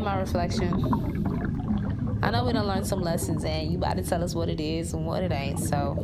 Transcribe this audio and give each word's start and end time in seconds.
My 0.00 0.20
reflection. 0.20 0.72
I 2.22 2.30
know 2.30 2.44
we 2.44 2.52
don't 2.52 2.66
learn 2.66 2.84
some 2.84 3.00
lessons, 3.00 3.44
and 3.44 3.70
you 3.70 3.78
about 3.78 3.96
to 3.96 4.02
tell 4.02 4.22
us 4.22 4.34
what 4.34 4.48
it 4.48 4.60
is 4.60 4.94
and 4.94 5.04
what 5.04 5.22
it 5.22 5.32
ain't. 5.32 5.58
So 5.58 5.96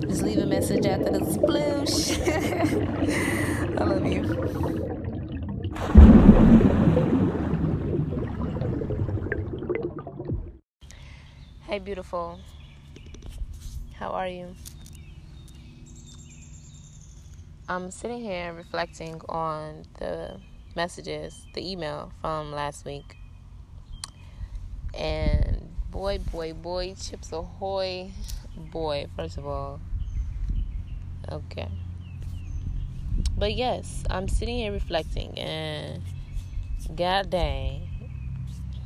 just 0.00 0.22
leave 0.22 0.38
a 0.38 0.46
message 0.46 0.84
after 0.86 1.10
the 1.10 1.20
sploosh. 1.20 2.18
I 3.80 3.84
love 3.84 4.06
you. 4.06 4.22
Hey, 11.62 11.78
beautiful. 11.78 12.38
How 13.94 14.10
are 14.10 14.28
you? 14.28 14.54
I'm 17.68 17.90
sitting 17.90 18.20
here 18.20 18.52
reflecting 18.52 19.20
on 19.28 19.84
the 19.98 20.38
messages, 20.76 21.46
the 21.54 21.70
email 21.70 22.12
from 22.20 22.52
last 22.52 22.84
week. 22.84 23.16
And 24.92 25.70
boy, 25.90 26.18
boy, 26.18 26.52
boy, 26.52 26.94
Chips 27.00 27.32
Ahoy. 27.32 28.10
Boy, 28.56 29.06
first 29.16 29.38
of 29.38 29.46
all. 29.46 29.80
Okay. 31.30 31.68
But 33.36 33.54
yes, 33.54 34.04
I'm 34.10 34.28
sitting 34.28 34.58
here 34.58 34.72
reflecting 34.72 35.38
and 35.38 36.02
god 36.94 37.30
dang. 37.30 37.88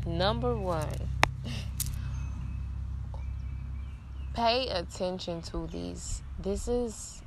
Number 0.06 0.56
one. 0.56 1.08
Pay 4.34 4.68
attention 4.68 5.42
to 5.42 5.66
these. 5.66 6.22
This 6.38 6.68
is 6.68 7.22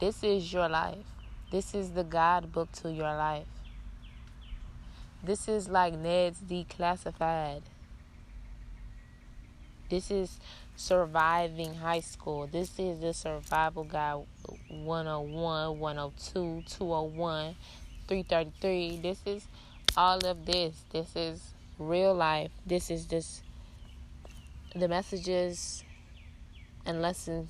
this 0.00 0.22
is 0.22 0.52
your 0.52 0.68
life. 0.68 1.04
This 1.50 1.74
is 1.74 1.92
the 1.92 2.04
God 2.04 2.52
book 2.52 2.70
to 2.82 2.92
your 2.92 3.14
life. 3.14 3.46
This 5.22 5.48
is 5.48 5.68
like 5.68 5.94
Ned's 5.94 6.38
Declassified. 6.38 7.62
This 9.90 10.10
is 10.10 10.38
surviving 10.76 11.74
high 11.74 12.00
school. 12.00 12.46
This 12.46 12.78
is 12.78 13.00
the 13.00 13.12
survival 13.12 13.84
guide 13.84 14.24
101, 14.68 15.78
102, 15.78 16.62
201, 16.68 17.56
333. 18.06 19.00
This 19.02 19.18
is 19.26 19.46
all 19.96 20.24
of 20.24 20.46
this. 20.46 20.84
This 20.92 21.16
is 21.16 21.54
real 21.78 22.14
life. 22.14 22.52
This 22.64 22.90
is 22.90 23.06
just 23.06 23.42
the 24.76 24.86
messages 24.86 25.82
and 26.86 27.02
lessons 27.02 27.48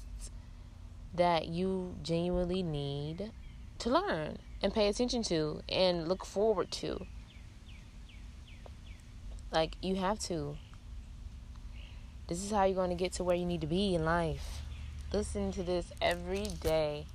that 1.14 1.48
you 1.48 1.96
genuinely 2.02 2.62
need 2.62 3.30
to 3.80 3.90
learn 3.90 4.38
and 4.62 4.72
pay 4.72 4.88
attention 4.88 5.22
to 5.24 5.60
and 5.68 6.08
look 6.08 6.24
forward 6.24 6.70
to. 6.70 7.06
Like, 9.50 9.76
you 9.82 9.96
have 9.96 10.18
to. 10.20 10.56
This 12.26 12.42
is 12.44 12.50
how 12.50 12.64
you're 12.64 12.74
going 12.74 12.90
to 12.90 12.96
get 12.96 13.12
to 13.14 13.24
where 13.24 13.36
you 13.36 13.46
need 13.46 13.62
to 13.62 13.66
be 13.66 13.94
in 13.94 14.04
life. 14.04 14.62
Listen 15.12 15.50
to 15.52 15.62
this 15.62 15.90
every 16.02 16.46
day, 16.60 17.06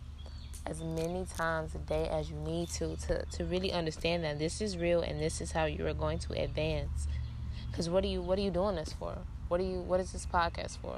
as 0.65 0.81
many 0.81 1.25
times 1.37 1.75
a 1.75 1.77
day 1.77 2.09
as 2.11 2.31
you 2.31 2.35
need 2.37 2.69
to, 2.69 2.95
to, 2.97 3.23
to 3.25 3.45
really 3.45 3.71
understand 3.71 4.23
that 4.23 4.39
this 4.39 4.61
is 4.61 4.77
real 4.79 5.01
and 5.01 5.19
this 5.19 5.41
is 5.41 5.51
how 5.51 5.65
you 5.65 5.85
are 5.85 5.93
going 5.93 6.17
to 6.17 6.33
advance. 6.33 7.07
Because 7.69 7.89
what 7.89 8.03
are 8.03 8.07
you 8.07 8.21
what 8.21 8.39
are 8.39 8.41
you 8.41 8.51
doing 8.51 8.75
this 8.75 8.93
for? 8.93 9.17
What 9.47 9.59
are 9.59 9.63
you 9.63 9.79
what 9.81 9.99
is 9.99 10.11
this 10.11 10.25
podcast 10.25 10.77
for? 10.77 10.97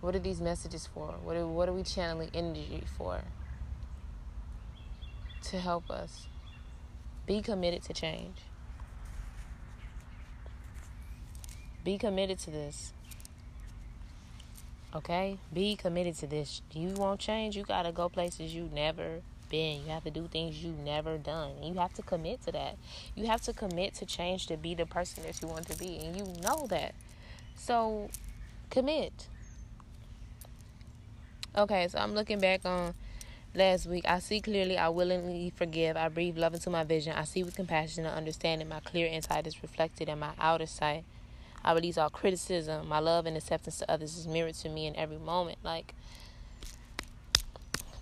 What 0.00 0.16
are 0.16 0.20
these 0.20 0.40
messages 0.40 0.86
for? 0.86 1.14
What 1.22 1.36
are, 1.36 1.46
what 1.46 1.68
are 1.68 1.72
we 1.72 1.82
channeling 1.82 2.30
energy 2.32 2.84
for? 2.96 3.20
To 5.42 5.58
help 5.58 5.90
us. 5.90 6.26
Be 7.26 7.42
committed 7.42 7.82
to 7.84 7.92
change. 7.92 8.36
Be 11.84 11.98
committed 11.98 12.38
to 12.40 12.50
this. 12.50 12.92
Okay? 14.94 15.38
Be 15.52 15.76
committed 15.76 16.16
to 16.18 16.26
this. 16.26 16.62
You 16.72 16.90
want 16.94 17.20
change, 17.20 17.56
you 17.56 17.64
got 17.64 17.84
to 17.84 17.92
go 17.92 18.08
places 18.08 18.54
you 18.54 18.68
never 18.72 19.20
been. 19.50 19.82
You 19.82 19.90
have 19.90 20.04
to 20.04 20.10
do 20.10 20.28
things 20.28 20.62
you've 20.62 20.78
never 20.78 21.18
done. 21.18 21.62
You 21.62 21.74
have 21.74 21.92
to 21.94 22.02
commit 22.02 22.42
to 22.42 22.52
that. 22.52 22.76
You 23.14 23.26
have 23.26 23.42
to 23.42 23.52
commit 23.52 23.94
to 23.94 24.06
change 24.06 24.46
to 24.46 24.56
be 24.56 24.74
the 24.74 24.86
person 24.86 25.24
that 25.24 25.40
you 25.42 25.48
want 25.48 25.68
to 25.68 25.78
be. 25.78 25.98
And 25.98 26.16
you 26.16 26.24
know 26.42 26.66
that. 26.68 26.94
So 27.56 28.08
commit. 28.70 29.26
Okay, 31.56 31.88
so 31.88 31.98
I'm 31.98 32.14
looking 32.14 32.38
back 32.38 32.64
on 32.64 32.94
last 33.54 33.86
week. 33.86 34.04
I 34.06 34.20
see 34.20 34.40
clearly, 34.40 34.78
I 34.78 34.88
willingly 34.88 35.52
forgive, 35.54 35.96
I 35.96 36.08
breathe 36.08 36.38
love 36.38 36.54
into 36.54 36.70
my 36.70 36.84
vision. 36.84 37.12
I 37.16 37.24
see 37.24 37.42
with 37.42 37.56
compassion 37.56 38.06
and 38.06 38.16
understanding. 38.16 38.68
My 38.68 38.80
clear 38.80 39.06
insight 39.06 39.46
is 39.46 39.62
reflected 39.62 40.08
in 40.08 40.20
my 40.20 40.30
outer 40.38 40.66
sight. 40.66 41.04
I 41.64 41.72
release 41.72 41.98
all 41.98 42.10
criticism. 42.10 42.88
My 42.88 42.98
love 42.98 43.26
and 43.26 43.36
acceptance 43.36 43.78
to 43.78 43.90
others 43.90 44.16
is 44.16 44.26
mirrored 44.26 44.54
to 44.56 44.68
me 44.68 44.86
in 44.86 44.96
every 44.96 45.18
moment. 45.18 45.58
Like, 45.62 45.94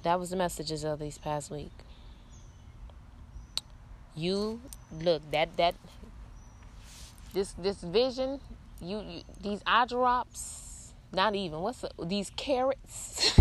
that 0.03 0.19
was 0.19 0.31
the 0.31 0.37
messages 0.37 0.85
of 0.85 0.99
these 0.99 1.19
past 1.19 1.51
week. 1.51 1.73
You 4.15 4.61
look 5.01 5.23
that 5.31 5.57
that 5.57 5.75
this 7.33 7.53
this 7.53 7.81
vision, 7.81 8.41
you, 8.81 9.01
you 9.01 9.23
these 9.41 9.61
eye 9.67 9.87
drops 9.87 10.69
not 11.13 11.35
even. 11.35 11.61
What's 11.61 11.81
the, 11.81 11.91
these 12.05 12.31
carrots? 12.37 13.41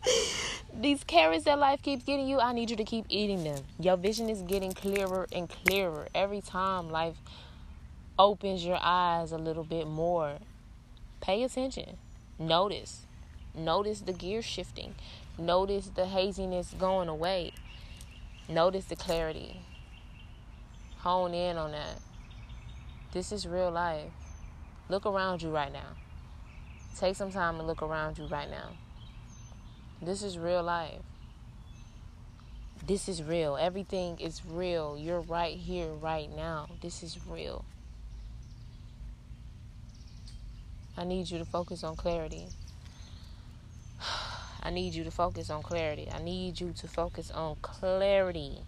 these 0.74 1.04
carrots 1.04 1.44
that 1.44 1.58
life 1.58 1.82
keeps 1.82 2.04
getting 2.04 2.26
you, 2.26 2.40
I 2.40 2.52
need 2.52 2.70
you 2.70 2.76
to 2.76 2.84
keep 2.84 3.06
eating 3.08 3.44
them. 3.44 3.62
Your 3.78 3.96
vision 3.96 4.28
is 4.28 4.42
getting 4.42 4.72
clearer 4.72 5.26
and 5.32 5.48
clearer 5.48 6.08
every 6.14 6.40
time 6.40 6.90
life 6.90 7.16
opens 8.20 8.62
your 8.62 8.78
eyes 8.82 9.32
a 9.32 9.38
little 9.38 9.64
bit 9.64 9.86
more. 9.86 10.34
Pay 11.22 11.42
attention. 11.42 11.96
Notice. 12.38 13.06
Notice 13.54 14.00
the 14.00 14.12
gear 14.12 14.42
shifting. 14.42 14.94
Notice 15.38 15.86
the 15.94 16.04
haziness 16.04 16.74
going 16.78 17.08
away. 17.08 17.52
Notice 18.46 18.84
the 18.84 18.96
clarity. 18.96 19.62
Hone 20.98 21.32
in 21.32 21.56
on 21.56 21.72
that. 21.72 21.98
This 23.12 23.32
is 23.32 23.48
real 23.48 23.70
life. 23.70 24.12
Look 24.90 25.06
around 25.06 25.40
you 25.40 25.48
right 25.48 25.72
now. 25.72 25.96
Take 26.98 27.16
some 27.16 27.32
time 27.32 27.58
and 27.58 27.66
look 27.66 27.82
around 27.82 28.18
you 28.18 28.26
right 28.26 28.50
now. 28.50 28.72
This 30.02 30.22
is 30.22 30.38
real 30.38 30.62
life. 30.62 31.00
This 32.86 33.08
is 33.08 33.22
real. 33.22 33.56
Everything 33.56 34.18
is 34.20 34.42
real. 34.44 34.98
You're 34.98 35.20
right 35.22 35.56
here, 35.56 35.88
right 35.88 36.28
now. 36.30 36.68
This 36.82 37.02
is 37.02 37.18
real. 37.26 37.64
I 41.00 41.04
need 41.04 41.30
you 41.30 41.38
to 41.38 41.46
focus 41.46 41.82
on 41.82 41.96
clarity. 41.96 42.46
I 44.62 44.70
need 44.70 44.94
you 44.94 45.02
to 45.04 45.10
focus 45.10 45.48
on 45.48 45.62
clarity. 45.62 46.08
I 46.12 46.22
need 46.22 46.60
you 46.60 46.72
to 46.72 46.86
focus 46.86 47.30
on 47.30 47.56
clarity. 47.62 48.58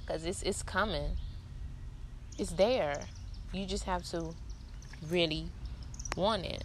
Because 0.00 0.26
it's, 0.26 0.42
it's 0.42 0.62
coming, 0.64 1.16
it's 2.38 2.50
there. 2.50 3.00
You 3.52 3.66
just 3.66 3.84
have 3.84 4.02
to 4.10 4.34
really 5.08 5.46
want 6.16 6.44
it. 6.44 6.64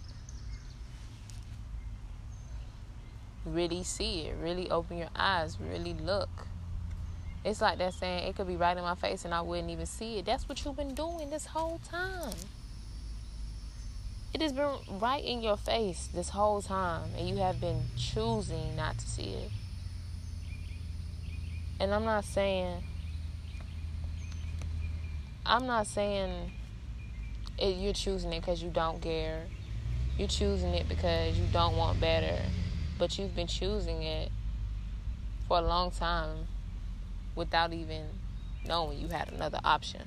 Really 3.44 3.84
see 3.84 4.22
it. 4.22 4.36
Really 4.40 4.70
open 4.70 4.98
your 4.98 5.10
eyes. 5.14 5.58
Really 5.60 5.94
look. 5.94 6.48
It's 7.44 7.60
like 7.60 7.78
that 7.78 7.94
saying, 7.94 8.28
it 8.28 8.36
could 8.36 8.46
be 8.46 8.56
right 8.56 8.76
in 8.76 8.82
my 8.82 8.94
face 8.94 9.24
and 9.24 9.34
I 9.34 9.40
wouldn't 9.40 9.70
even 9.70 9.86
see 9.86 10.18
it. 10.18 10.26
That's 10.26 10.48
what 10.48 10.64
you've 10.64 10.76
been 10.76 10.94
doing 10.94 11.30
this 11.30 11.46
whole 11.46 11.80
time. 11.88 12.34
It 14.34 14.40
has 14.40 14.52
been 14.52 14.72
right 14.88 15.22
in 15.22 15.42
your 15.42 15.58
face 15.58 16.08
this 16.14 16.30
whole 16.30 16.62
time, 16.62 17.10
and 17.18 17.28
you 17.28 17.36
have 17.36 17.60
been 17.60 17.82
choosing 17.98 18.74
not 18.76 18.96
to 18.98 19.06
see 19.06 19.34
it. 19.34 19.50
And 21.78 21.92
I'm 21.92 22.04
not 22.04 22.24
saying, 22.24 22.82
I'm 25.44 25.66
not 25.66 25.86
saying 25.86 26.52
it, 27.58 27.76
you're 27.76 27.92
choosing 27.92 28.32
it 28.32 28.40
because 28.40 28.62
you 28.62 28.70
don't 28.70 29.02
care. 29.02 29.42
You're 30.16 30.28
choosing 30.28 30.72
it 30.74 30.88
because 30.88 31.38
you 31.38 31.44
don't 31.52 31.76
want 31.76 32.00
better. 32.00 32.38
But 32.98 33.18
you've 33.18 33.34
been 33.36 33.46
choosing 33.46 34.02
it 34.02 34.30
for 35.46 35.58
a 35.58 35.62
long 35.62 35.90
time 35.90 36.46
without 37.34 37.72
even 37.72 38.06
knowing 38.66 38.98
you 38.98 39.08
had 39.08 39.30
another 39.30 39.58
option. 39.62 40.02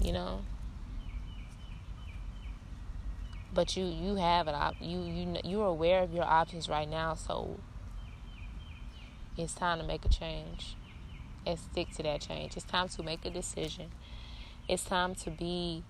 You 0.00 0.12
know? 0.12 0.40
But 3.54 3.76
you 3.76 3.86
you 3.86 4.16
have 4.16 4.48
an 4.48 4.54
op- 4.54 4.76
you 4.80 5.02
you 5.04 5.36
you're 5.44 5.66
aware 5.66 6.02
of 6.02 6.12
your 6.12 6.24
options 6.24 6.68
right 6.68 6.88
now, 6.88 7.14
so 7.14 7.60
it's 9.36 9.54
time 9.54 9.78
to 9.78 9.84
make 9.84 10.04
a 10.04 10.08
change 10.08 10.76
and 11.46 11.58
stick 11.58 11.90
to 11.92 12.02
that 12.02 12.20
change. 12.20 12.56
It's 12.56 12.66
time 12.66 12.88
to 12.88 13.02
make 13.02 13.24
a 13.24 13.30
decision 13.30 13.90
it's 14.68 14.84
time 14.84 15.14
to 15.16 15.30
be 15.30 15.82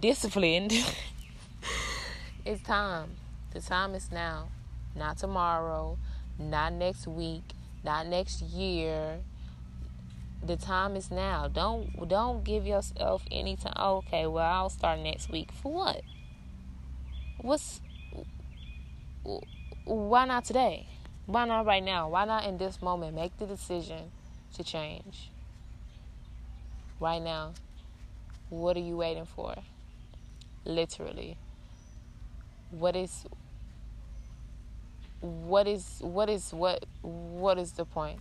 disciplined. 0.00 0.72
it's 2.44 2.62
time. 2.62 3.16
The 3.52 3.60
time 3.60 3.94
is 3.94 4.10
now, 4.10 4.48
not 4.94 5.18
tomorrow, 5.18 5.98
not 6.38 6.72
next 6.72 7.06
week, 7.06 7.52
not 7.84 8.06
next 8.06 8.42
year. 8.42 9.20
The 10.44 10.56
time 10.56 10.96
is 10.96 11.10
now. 11.10 11.48
Don't 11.48 12.08
don't 12.08 12.44
give 12.44 12.66
yourself 12.66 13.24
any 13.30 13.56
time. 13.56 13.74
Okay, 13.78 14.26
well 14.26 14.44
I'll 14.44 14.70
start 14.70 15.00
next 15.00 15.30
week. 15.30 15.50
For 15.52 15.72
what? 15.72 16.02
What's 17.38 17.80
why 19.84 20.26
not 20.26 20.44
today? 20.44 20.86
Why 21.26 21.44
not 21.44 21.66
right 21.66 21.82
now? 21.82 22.08
Why 22.08 22.24
not 22.24 22.44
in 22.44 22.58
this 22.58 22.80
moment 22.80 23.14
make 23.14 23.36
the 23.38 23.46
decision 23.46 24.12
to 24.54 24.62
change? 24.62 25.30
Right 27.00 27.22
now. 27.22 27.54
What 28.48 28.76
are 28.76 28.80
you 28.80 28.96
waiting 28.96 29.26
for? 29.26 29.56
Literally. 30.64 31.36
What 32.70 32.94
is 32.94 33.26
what 35.20 35.66
is 35.66 35.98
what 36.00 36.28
is 36.30 36.52
what 36.52 36.84
what 37.02 37.58
is 37.58 37.72
the 37.72 37.84
point? 37.84 38.20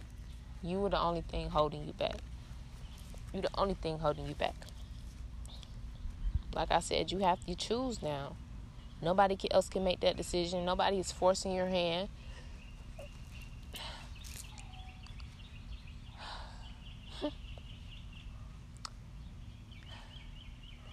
You 0.66 0.80
were 0.80 0.90
the 0.90 1.00
only 1.00 1.22
thing 1.22 1.52
holding 1.52 1.86
you 1.86 1.94
back. 1.94 2.16
You're 3.32 3.44
the 3.44 3.50
only 3.56 3.76
thing 3.76 4.00
holding 4.00 4.26
you 4.26 4.34
back. 4.34 4.56
Like 6.56 6.72
I 6.72 6.80
said, 6.80 7.12
you 7.12 7.20
have 7.20 7.46
to 7.46 7.54
choose 7.54 8.02
now. 8.02 8.36
Nobody 9.00 9.38
else 9.52 9.70
can 9.70 9.84
make 9.84 10.00
that 10.00 10.18
decision. 10.18 10.66
Nobody 10.66 10.98
is 10.98 11.12
forcing 11.12 11.52
your 11.52 11.68
hand. 11.68 12.10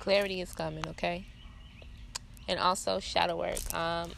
Clarity 0.01 0.43
is 0.43 0.53
coming, 0.53 0.87
okay? 0.89 1.25
And 2.47 2.59
also 2.59 3.01
shadow 3.01 3.39
work. 3.39 3.73
Um 3.73 4.11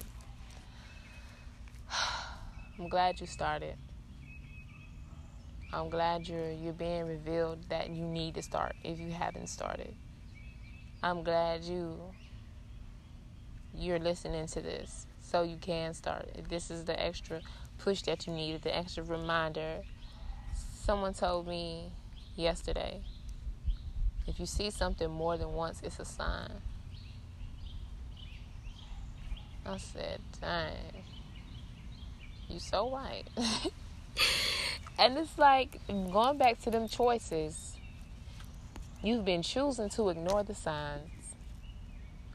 I'm 2.79 2.89
glad 2.89 3.21
you 3.21 3.29
started. 3.29 3.77
I'm 5.75 5.91
glad 5.91 6.29
you're 6.29 6.53
you're 6.53 6.73
being 6.73 7.09
revealed 7.09 7.69
that 7.69 7.91
you 7.91 8.05
need 8.05 8.37
to 8.37 8.43
start 8.43 8.77
if 8.85 9.01
you 9.01 9.11
haven't 9.11 9.49
started. 9.49 9.93
I'm 11.03 11.25
glad 11.25 11.65
you 11.65 11.99
you're 13.77 13.99
listening 13.99 14.47
to 14.47 14.61
this 14.61 15.07
so 15.21 15.43
you 15.43 15.57
can 15.57 15.93
start. 15.93 16.29
This 16.49 16.71
is 16.71 16.85
the 16.85 17.03
extra 17.03 17.41
push 17.79 18.03
that 18.03 18.25
you 18.25 18.33
needed, 18.33 18.63
the 18.63 18.77
extra 18.77 19.03
reminder. 19.03 19.83
Someone 20.55 21.13
told 21.13 21.49
me 21.49 21.91
yesterday 22.37 23.01
if 24.29 24.39
you 24.39 24.47
see 24.47 24.71
something 24.71 25.11
more 25.11 25.37
than 25.37 25.55
once, 25.55 25.81
it's 25.83 25.99
a 25.99 26.05
sign. 26.05 26.53
I 29.67 29.77
said, 29.79 30.21
dang. 30.41 31.03
You 32.49 32.61
so 32.61 32.95
right. 32.95 33.25
and 34.99 35.19
it's 35.19 35.39
like 35.39 35.81
going 35.89 36.39
back 36.39 36.61
to 36.63 36.71
them 36.71 36.89
choices. 36.89 37.77
You've 39.03 39.25
been 39.25 39.43
choosing 39.43 39.91
to 39.91 40.09
ignore 40.09 40.43
the 40.43 40.55
signs 40.55 41.35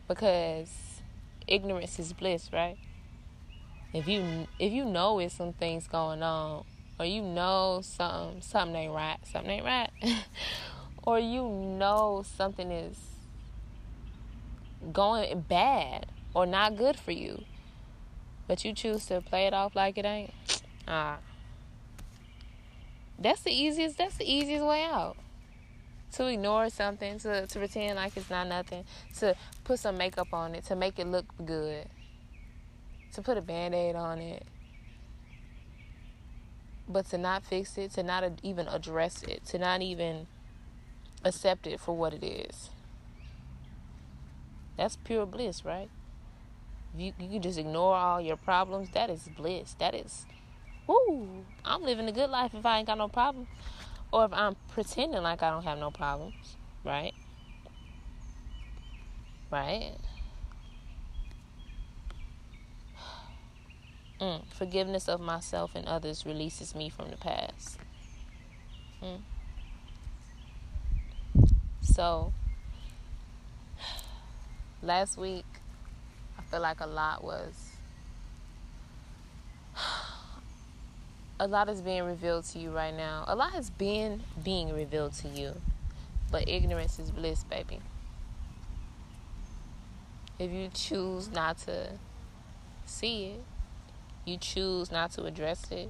because 0.08 0.70
ignorance 1.48 1.98
is 2.00 2.14
bliss, 2.14 2.52
right? 2.54 2.78
If 3.94 4.08
you 4.08 4.48
if 4.60 4.72
you 4.72 4.86
know 4.86 5.20
it's 5.20 5.36
some 5.36 5.54
things 5.54 5.88
going 5.88 6.22
on, 6.22 6.66
or 7.00 7.06
you 7.06 7.22
know 7.22 7.80
something 7.82 8.42
something 8.42 8.76
ain't 8.76 8.94
right, 8.94 9.18
something 9.24 9.50
ain't 9.50 9.66
right, 9.66 9.90
or 11.04 11.18
you 11.18 11.48
know 11.48 12.24
something 12.38 12.72
is 12.72 12.98
going 14.94 15.46
bad 15.50 16.08
or 16.34 16.46
not 16.46 16.78
good 16.78 17.00
for 17.00 17.12
you, 17.12 17.44
but 18.48 18.64
you 18.64 18.74
choose 18.74 19.06
to 19.08 19.22
play 19.22 19.48
it 19.48 19.54
off 19.54 19.76
like 19.76 19.98
it 19.98 20.06
ain't, 20.06 20.34
ah, 20.88 21.18
that's 23.20 23.42
the 23.42 23.52
easiest. 23.52 23.98
That's 23.98 24.18
the 24.18 24.32
easiest 24.32 24.66
way 24.66 24.84
out. 24.84 25.18
To 26.14 26.26
ignore 26.26 26.70
something, 26.70 27.20
to 27.20 27.46
to 27.46 27.60
pretend 27.60 27.98
like 27.98 28.18
it's 28.18 28.30
not 28.30 28.48
nothing, 28.48 28.86
to 29.20 29.36
put 29.64 29.80
some 29.80 29.98
makeup 29.98 30.34
on 30.34 30.56
it, 30.56 30.66
to 30.66 30.76
make 30.76 30.98
it 30.98 31.08
look 31.08 31.26
good, 31.46 31.86
to 33.14 33.22
put 33.22 33.38
a 33.38 33.42
band-aid 33.42 33.96
on 33.96 34.20
it, 34.20 34.44
but 36.88 37.06
to 37.10 37.18
not 37.18 37.44
fix 37.44 37.78
it, 37.78 37.92
to 37.92 38.04
not 38.04 38.24
even 38.42 38.68
address 38.68 39.22
it, 39.22 39.46
to 39.48 39.60
not 39.60 39.82
even 39.84 40.26
accept 41.24 41.68
it 41.68 41.80
for 41.80 41.96
what 41.96 42.14
it 42.14 42.24
is. 42.24 42.72
That's 44.78 44.96
pure 44.96 45.28
bliss, 45.28 45.64
right? 45.64 45.90
you 46.98 47.14
you 47.20 47.30
can 47.30 47.42
just 47.42 47.60
ignore 47.60 47.96
all 47.96 48.22
your 48.22 48.38
problems. 48.38 48.90
That 48.94 49.10
is 49.10 49.30
bliss. 49.36 49.76
That 49.80 49.94
is, 49.94 50.26
woo! 50.90 51.46
I'm 51.64 51.84
living 51.84 52.08
a 52.08 52.12
good 52.12 52.30
life 52.30 52.54
if 52.56 52.66
I 52.66 52.80
ain't 52.80 52.88
got 52.88 52.98
no 52.98 53.08
problem, 53.08 53.48
or 54.12 54.26
if 54.26 54.34
I'm 54.34 54.56
pretending 54.70 55.22
like 55.22 55.44
I 55.44 55.52
don't 55.52 55.64
have 55.64 55.78
no 55.78 55.92
problems, 55.92 56.34
right? 56.84 57.14
Right. 59.52 59.94
Mm. 64.20 64.46
Forgiveness 64.52 65.08
of 65.08 65.22
myself 65.22 65.72
and 65.76 65.88
others 65.88 66.26
releases 66.26 66.76
me 66.76 66.90
from 66.90 67.10
the 67.10 67.18
past. 67.18 67.78
Mm. 69.02 69.22
So, 71.82 72.34
last 74.84 75.18
week 75.18 75.46
I 76.38 76.42
feel 76.42 76.62
like 76.62 76.82
a 76.82 76.88
lot 76.88 77.24
was 77.24 77.69
a 81.40 81.48
lot 81.48 81.70
is 81.70 81.82
being 81.82 82.04
revealed 82.04 82.44
to 82.46 82.60
you 82.60 82.72
right 82.72 82.94
now. 82.94 83.24
A 83.28 83.36
lot 83.36 83.54
has 83.54 83.70
been 83.70 84.24
being 84.44 84.74
revealed 84.74 85.14
to 85.14 85.30
you. 85.30 85.56
But 86.32 86.50
ignorance 86.50 87.00
is 87.00 87.12
bliss, 87.12 87.44
baby. 87.44 87.80
If 90.38 90.52
you 90.52 90.70
choose 90.74 91.32
not 91.32 91.58
to 91.60 91.92
see 92.86 93.26
it, 93.26 93.44
you 94.26 94.38
choose 94.38 94.92
not 94.92 95.12
to 95.12 95.24
address 95.24 95.72
it, 95.72 95.90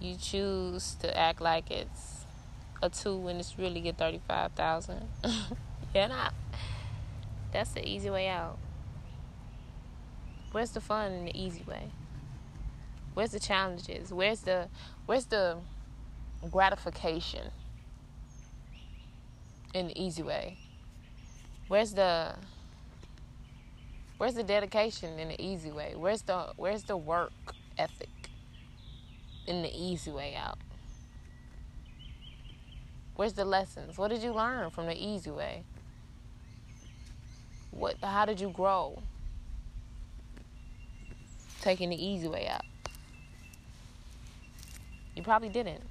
you 0.00 0.16
choose 0.16 0.94
to 1.00 1.16
act 1.16 1.40
like 1.40 1.70
it's 1.70 2.24
a 2.82 2.88
two 2.88 3.16
when 3.16 3.36
it's 3.36 3.58
really 3.58 3.88
a 3.88 3.92
35,000. 3.92 5.08
yeah, 5.94 6.06
not. 6.06 6.34
That's 7.52 7.72
the 7.72 7.86
easy 7.86 8.10
way 8.10 8.28
out. 8.28 8.58
Where's 10.52 10.70
the 10.70 10.80
fun 10.80 11.12
in 11.12 11.24
the 11.26 11.38
easy 11.38 11.64
way? 11.66 11.90
Where's 13.14 13.30
the 13.30 13.40
challenges? 13.40 14.12
Where's 14.12 14.40
the 14.40 14.68
where's 15.06 15.26
the 15.26 15.58
gratification 16.50 17.50
in 19.74 19.88
the 19.88 20.02
easy 20.02 20.22
way? 20.22 20.58
Where's 21.68 21.92
the 21.92 22.34
where's 24.18 24.34
the 24.34 24.42
dedication 24.42 25.18
in 25.18 25.28
the 25.28 25.40
easy 25.42 25.70
way? 25.70 25.94
Where's 25.96 26.22
the 26.22 26.52
where's 26.56 26.84
the 26.84 26.96
work 26.96 27.32
ethic 27.78 28.08
in 29.46 29.62
the 29.62 29.70
easy 29.74 30.10
way 30.10 30.34
out? 30.34 30.58
Where's 33.14 33.34
the 33.34 33.44
lessons? 33.44 33.98
What 33.98 34.08
did 34.08 34.22
you 34.22 34.32
learn 34.32 34.70
from 34.70 34.86
the 34.86 34.96
easy 34.96 35.30
way? 35.30 35.64
What 37.70 37.96
how 38.02 38.24
did 38.24 38.40
you 38.40 38.50
grow? 38.50 39.02
taking 41.62 41.90
the 41.90 42.04
easy 42.04 42.28
way 42.28 42.46
out. 42.48 42.64
You 45.14 45.22
probably 45.22 45.48
didn't. 45.48 45.82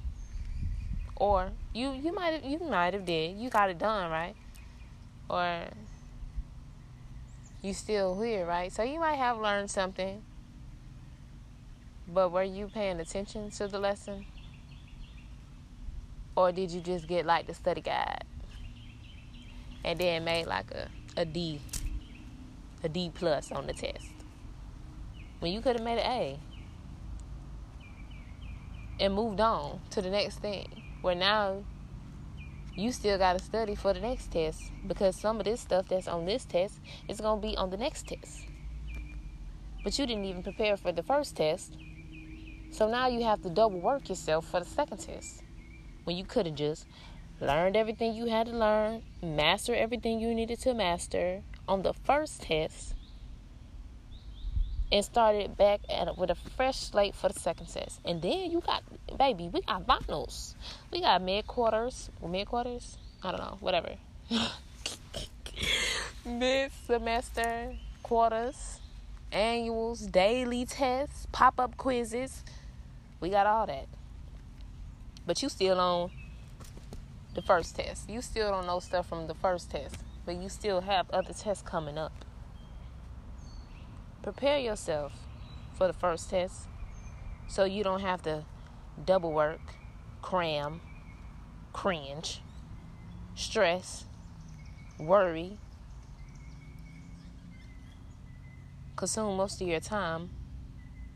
Or 1.16 1.52
you 1.74 1.92
you 1.92 2.14
might 2.14 2.34
have 2.34 2.44
you 2.44 2.60
might 2.60 2.94
have 2.94 3.06
did. 3.06 3.38
You 3.38 3.50
got 3.50 3.70
it 3.70 3.78
done, 3.78 4.10
right? 4.10 4.36
Or 5.30 5.66
you 7.62 7.74
still 7.74 8.20
here, 8.20 8.46
right? 8.46 8.72
So 8.72 8.84
you 8.84 9.00
might 9.00 9.16
have 9.16 9.38
learned 9.40 9.70
something. 9.70 10.24
But 12.08 12.32
were 12.32 12.44
you 12.44 12.68
paying 12.68 13.00
attention 13.00 13.52
to 13.52 13.68
the 13.68 13.80
lesson? 13.80 14.26
Or 16.36 16.52
did 16.52 16.72
you 16.72 16.82
just 16.82 17.08
get 17.08 17.26
like 17.26 17.48
the 17.48 17.54
study 17.54 17.82
guide? 17.82 18.24
And 19.84 20.00
then 20.00 20.24
made 20.24 20.48
like 20.48 20.72
a, 20.72 20.88
a 21.18 21.26
D 21.26 21.62
a 22.84 22.90
D 22.90 23.12
plus 23.14 23.52
on 23.52 23.68
the 23.68 23.74
test 23.74 24.08
when 25.40 25.52
you 25.52 25.62
could 25.62 25.76
have 25.76 25.86
made 25.86 26.00
an 26.00 26.12
A 26.12 26.40
and 29.02 29.16
moved 29.16 29.42
on 29.42 29.82
to 29.90 30.02
the 30.02 30.10
next 30.10 30.40
thing. 30.40 30.84
Where 31.02 31.16
now 31.16 31.64
you 32.76 32.92
still 32.92 33.18
got 33.18 33.38
to 33.38 33.44
study 33.44 33.76
for 33.76 33.94
the 33.94 34.00
next 34.00 34.32
test 34.32 34.72
because 34.88 35.16
some 35.16 35.40
of 35.40 35.46
this 35.46 35.62
stuff 35.62 35.88
that's 35.90 36.08
on 36.08 36.26
this 36.26 36.46
test 36.46 36.80
is 37.10 37.20
going 37.20 37.42
to 37.42 37.48
be 37.48 37.58
on 37.58 37.72
the 37.72 37.78
next 37.78 38.08
test. 38.08 38.46
But 39.84 39.98
you 39.98 40.06
didn't 40.06 40.26
even 40.26 40.44
prepare 40.44 40.78
for 40.78 40.92
the 40.92 41.02
first 41.02 41.36
test. 41.36 41.76
So 42.72 42.88
now 42.88 43.08
you 43.08 43.24
have 43.24 43.42
to 43.42 43.50
double 43.50 43.82
work 43.82 44.08
yourself 44.08 44.46
for 44.46 44.60
the 44.60 44.66
second 44.68 45.00
test. 45.00 45.44
When 46.04 46.16
you 46.16 46.24
could 46.24 46.46
have 46.46 46.56
just 46.56 46.86
learned 47.42 47.76
everything 47.76 48.14
you 48.14 48.28
had 48.28 48.46
to 48.48 48.54
learn, 48.54 49.02
master 49.24 49.74
everything 49.74 50.20
you 50.20 50.34
needed 50.36 50.60
to 50.62 50.76
master 50.76 51.42
on 51.68 51.82
the 51.82 51.94
first 51.94 52.44
test, 52.44 52.94
and 54.92 55.06
started 55.06 55.56
back 55.58 55.80
at 55.90 56.18
with 56.18 56.30
a 56.30 56.36
fresh 56.36 56.78
slate 56.78 57.16
for 57.16 57.30
the 57.30 57.40
second 57.40 57.68
test. 57.68 58.02
And 58.04 58.22
then 58.22 58.52
you 58.52 58.62
got, 58.62 58.84
baby, 59.18 59.50
we 59.52 59.62
got 59.62 59.86
finals. 59.86 60.56
We 60.92 61.02
got 61.02 61.22
mid 61.22 61.48
quarters, 61.48 62.10
mid 62.28 62.48
quarters. 62.48 62.98
I 63.24 63.32
don't 63.32 63.40
know, 63.40 63.58
whatever. 63.60 63.96
mid 66.26 66.72
semester, 66.86 67.76
quarters, 68.04 68.80
annuals, 69.32 70.02
daily 70.02 70.66
tests, 70.66 71.28
pop 71.32 71.60
up 71.60 71.78
quizzes. 71.78 72.44
We 73.20 73.30
got 73.30 73.46
all 73.46 73.68
that. 73.68 73.88
But 75.26 75.42
you 75.42 75.50
still 75.50 75.80
on 75.80 76.12
the 77.34 77.42
first 77.42 77.76
test. 77.76 78.10
You 78.10 78.22
still 78.22 78.52
don't 78.52 78.66
know 78.66 78.80
stuff 78.80 79.08
from 79.08 79.28
the 79.28 79.36
first 79.36 79.72
test, 79.72 79.96
but 80.26 80.36
you 80.36 80.50
still 80.50 80.82
have 80.82 81.10
other 81.12 81.34
tests 81.34 81.64
coming 81.66 81.98
up. 81.98 82.12
Prepare 84.24 84.60
yourself 84.60 85.14
for 85.74 85.88
the 85.88 85.94
first 85.94 86.30
test 86.30 86.68
so 87.48 87.64
you 87.64 87.84
don't 87.84 88.02
have 88.02 88.22
to 88.24 88.44
double 89.04 89.34
work, 89.34 89.62
cram, 90.22 90.80
cringe, 91.74 92.42
stress, 93.34 94.06
worry, 95.00 95.58
consume 98.96 99.36
most 99.36 99.60
of 99.60 99.68
your 99.68 99.80
time 99.80 100.30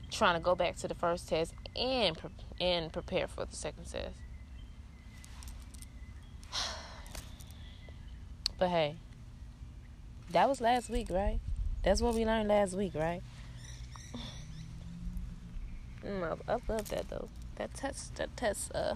trying 0.09 0.33
to 0.33 0.41
go 0.41 0.55
back 0.55 0.75
to 0.77 0.87
the 0.87 0.95
first 0.95 1.29
test 1.29 1.53
and 1.75 2.17
and 2.59 2.91
prepare 2.91 3.27
for 3.27 3.45
the 3.45 3.55
second 3.55 3.85
test. 3.85 4.15
But 8.57 8.69
hey, 8.69 8.95
that 10.31 10.47
was 10.49 10.61
last 10.61 10.89
week, 10.89 11.09
right? 11.11 11.39
That's 11.85 12.01
what 12.01 12.15
we 12.15 12.25
learned 12.25 12.49
last 12.49 12.73
week, 12.75 12.93
right? 12.95 13.21
Mm, 16.03 16.23
I, 16.23 16.53
I 16.53 16.57
love 16.67 16.89
that 16.89 17.07
though. 17.09 17.29
That 17.57 17.75
test, 17.75 18.15
that 18.15 18.35
test, 18.35 18.71
uh, 18.73 18.95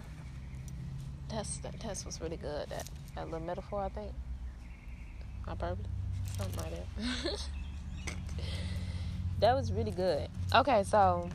test, 1.29 1.61
that 1.61 1.79
test 1.79 2.07
was 2.07 2.19
really 2.19 2.35
good. 2.37 2.67
That 2.69 2.89
that 3.13 3.29
little 3.29 3.45
metaphor, 3.45 3.81
I 3.83 3.89
think. 3.89 4.11
On 5.47 5.55
purpose, 5.55 5.85
something 6.35 6.57
like 6.57 6.71
that. 6.71 7.47
that 9.39 9.55
was 9.55 9.71
really 9.71 9.91
good. 9.91 10.27
Okay, 10.55 10.81
so 10.83 11.29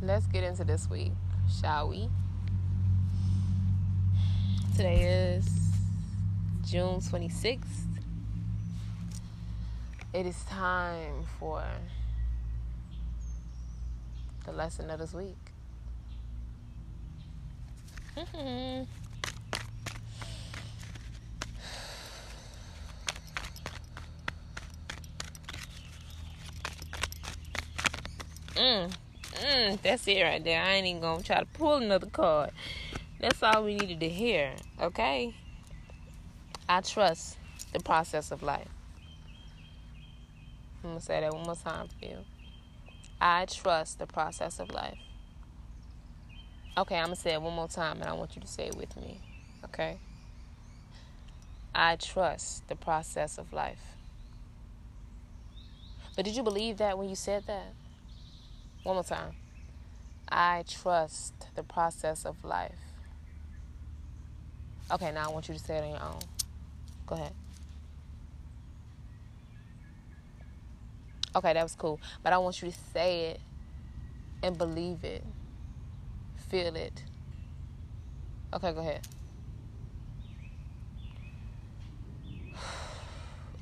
let's 0.00 0.26
get 0.26 0.44
into 0.44 0.62
this 0.62 0.88
week, 0.88 1.10
shall 1.60 1.88
we? 1.88 2.08
Today 4.76 5.34
is 5.36 5.48
June 6.64 7.00
26th. 7.00 7.91
It 10.14 10.26
is 10.26 10.36
time 10.44 11.24
for 11.38 11.64
the 14.44 14.52
lesson 14.52 14.90
of 14.90 14.98
this 14.98 15.14
week. 15.14 15.36
Mm-hmm. 18.16 18.84
Mm, 28.54 28.92
mm, 29.32 29.82
that's 29.82 30.06
it 30.06 30.22
right 30.22 30.44
there. 30.44 30.62
I 30.62 30.74
ain't 30.74 30.86
even 30.86 31.00
gonna 31.00 31.22
try 31.22 31.40
to 31.40 31.46
pull 31.46 31.76
another 31.76 32.06
card. 32.06 32.50
That's 33.18 33.42
all 33.42 33.64
we 33.64 33.74
needed 33.74 33.98
to 34.00 34.08
hear, 34.10 34.52
okay? 34.80 35.34
I 36.68 36.82
trust 36.82 37.38
the 37.72 37.80
process 37.80 38.30
of 38.30 38.42
life. 38.42 38.68
I'm 40.84 40.96
to 40.96 41.00
say 41.00 41.20
that 41.20 41.32
one 41.32 41.44
more 41.44 41.56
time 41.56 41.88
for 41.88 42.04
you. 42.04 42.18
I 43.20 43.46
trust 43.46 43.98
the 43.98 44.06
process 44.06 44.58
of 44.58 44.70
life. 44.70 44.98
Okay, 46.76 46.96
I'm 46.96 47.10
to 47.10 47.16
say 47.16 47.34
it 47.34 47.42
one 47.42 47.54
more 47.54 47.68
time 47.68 48.00
and 48.00 48.08
I 48.08 48.14
want 48.14 48.34
you 48.34 48.40
to 48.42 48.48
say 48.48 48.66
it 48.66 48.76
with 48.76 48.96
me, 48.96 49.20
okay? 49.64 49.98
I 51.74 51.96
trust 51.96 52.66
the 52.68 52.76
process 52.76 53.38
of 53.38 53.52
life. 53.52 53.82
But 56.16 56.24
did 56.24 56.34
you 56.34 56.42
believe 56.42 56.78
that 56.78 56.98
when 56.98 57.08
you 57.08 57.14
said 57.14 57.44
that? 57.46 57.72
One 58.82 58.96
more 58.96 59.04
time. 59.04 59.32
I 60.28 60.64
trust 60.68 61.34
the 61.54 61.62
process 61.62 62.24
of 62.24 62.42
life. 62.44 62.78
Okay, 64.90 65.12
now 65.12 65.28
I 65.28 65.32
want 65.32 65.48
you 65.48 65.54
to 65.54 65.60
say 65.60 65.76
it 65.76 65.84
on 65.84 65.90
your 65.90 66.02
own. 66.02 66.20
Go 67.06 67.14
ahead. 67.14 67.32
Okay, 71.34 71.52
that 71.52 71.62
was 71.62 71.74
cool. 71.74 72.00
But 72.22 72.32
I 72.32 72.38
want 72.38 72.60
you 72.62 72.70
to 72.70 72.76
say 72.92 73.30
it 73.30 73.40
and 74.42 74.58
believe 74.58 75.04
it. 75.04 75.24
Feel 76.48 76.76
it. 76.76 77.02
Okay, 78.52 78.72
go 78.72 78.80
ahead. 78.80 79.06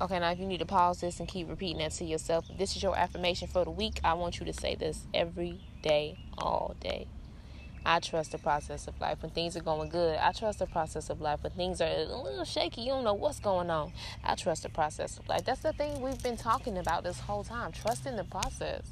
Okay, 0.01 0.17
now 0.17 0.31
if 0.31 0.39
you 0.39 0.47
need 0.47 0.57
to 0.57 0.65
pause 0.65 0.99
this 1.01 1.19
and 1.19 1.29
keep 1.29 1.47
repeating 1.47 1.77
that 1.77 1.91
to 1.91 2.03
yourself, 2.03 2.45
this 2.57 2.75
is 2.75 2.81
your 2.81 2.97
affirmation 2.97 3.47
for 3.47 3.63
the 3.63 3.69
week, 3.69 3.99
I 4.03 4.15
want 4.15 4.39
you 4.39 4.47
to 4.47 4.53
say 4.53 4.73
this 4.73 5.05
every 5.13 5.61
day, 5.83 6.17
all 6.39 6.75
day. 6.79 7.05
I 7.85 7.99
trust 7.99 8.31
the 8.31 8.37
process 8.37 8.87
of 8.87 8.99
life. 9.01 9.21
When 9.21 9.31
things 9.31 9.57
are 9.57 9.61
going 9.61 9.89
good, 9.89 10.17
I 10.19 10.31
trust 10.33 10.59
the 10.59 10.67
process 10.67 11.09
of 11.09 11.19
life. 11.19 11.41
When 11.41 11.51
things 11.53 11.81
are 11.81 11.87
a 11.87 12.05
little 12.05 12.45
shaky, 12.45 12.81
you 12.81 12.89
don't 12.89 13.03
know 13.03 13.15
what's 13.15 13.39
going 13.39 13.71
on. 13.71 13.91
I 14.23 14.35
trust 14.35 14.63
the 14.63 14.69
process 14.69 15.17
of 15.17 15.27
life. 15.27 15.45
That's 15.45 15.61
the 15.61 15.73
thing 15.73 15.99
we've 15.99 16.21
been 16.21 16.37
talking 16.37 16.77
about 16.77 17.03
this 17.03 17.19
whole 17.19 17.43
time. 17.43 17.71
Trusting 17.71 18.15
the 18.17 18.23
process. 18.23 18.83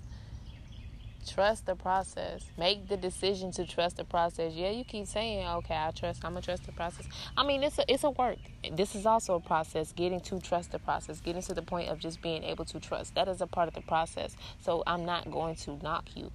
Trust 1.27 1.67
the 1.67 1.75
process. 1.75 2.43
Make 2.58 2.88
the 2.88 2.98
decision 2.98 3.51
to 3.51 3.65
trust 3.65 3.98
the 3.98 4.05
process. 4.05 4.53
Yeah, 4.53 4.72
you 4.72 4.84
keep 4.84 5.05
saying, 5.05 5.46
"Okay, 5.48 5.75
I 5.75 5.91
trust. 5.91 6.25
I'm 6.25 6.31
gonna 6.31 6.41
trust 6.41 6.65
the 6.65 6.72
process." 6.72 7.05
I 7.38 7.43
mean, 7.43 7.62
it's 7.62 7.77
a 7.77 7.91
it's 7.91 8.03
a 8.03 8.10
work. 8.10 8.39
This 8.72 8.96
is 8.96 9.05
also 9.05 9.36
a 9.36 9.39
process. 9.39 9.91
Getting 9.91 10.22
to 10.22 10.39
trust 10.39 10.72
the 10.72 10.79
process. 10.79 11.19
Getting 11.19 11.43
to 11.43 11.53
the 11.53 11.62
point 11.62 11.89
of 11.89 12.00
just 12.00 12.22
being 12.22 12.43
able 12.43 12.65
to 12.65 12.79
trust. 12.79 13.13
That 13.13 13.27
is 13.27 13.41
a 13.41 13.48
part 13.48 13.67
of 13.67 13.75
the 13.75 13.81
process. 13.81 14.36
So 14.62 14.81
I'm 14.88 15.05
not 15.05 15.29
going 15.29 15.55
to 15.58 15.77
knock 15.84 16.05
you 16.15 16.31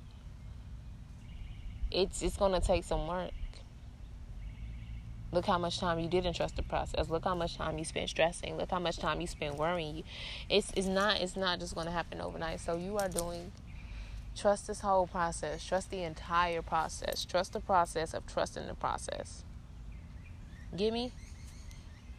it's 1.94 2.22
it's 2.22 2.36
gonna 2.36 2.60
take 2.60 2.84
some 2.84 3.06
work. 3.06 3.30
Look 5.32 5.46
how 5.46 5.58
much 5.58 5.78
time 5.78 5.98
you 5.98 6.08
didn't 6.08 6.34
trust 6.34 6.56
the 6.56 6.62
process. 6.62 7.08
Look 7.08 7.24
how 7.24 7.34
much 7.34 7.56
time 7.56 7.78
you 7.78 7.84
spent 7.84 8.10
stressing. 8.10 8.56
Look 8.56 8.70
how 8.70 8.78
much 8.78 8.98
time 8.98 9.20
you 9.20 9.26
spent 9.26 9.56
worrying. 9.56 10.04
It's 10.48 10.72
it's 10.76 10.86
not 10.86 11.20
it's 11.20 11.36
not 11.36 11.60
just 11.60 11.74
gonna 11.74 11.92
happen 11.92 12.20
overnight. 12.20 12.60
So 12.60 12.76
you 12.76 12.98
are 12.98 13.08
doing 13.08 13.52
trust 14.36 14.66
this 14.66 14.80
whole 14.80 15.06
process. 15.06 15.64
Trust 15.64 15.90
the 15.90 16.02
entire 16.02 16.62
process. 16.62 17.24
Trust 17.24 17.52
the 17.52 17.60
process 17.60 18.12
of 18.12 18.26
trusting 18.26 18.66
the 18.66 18.74
process. 18.74 19.44
Give 20.76 20.92
me? 20.92 21.12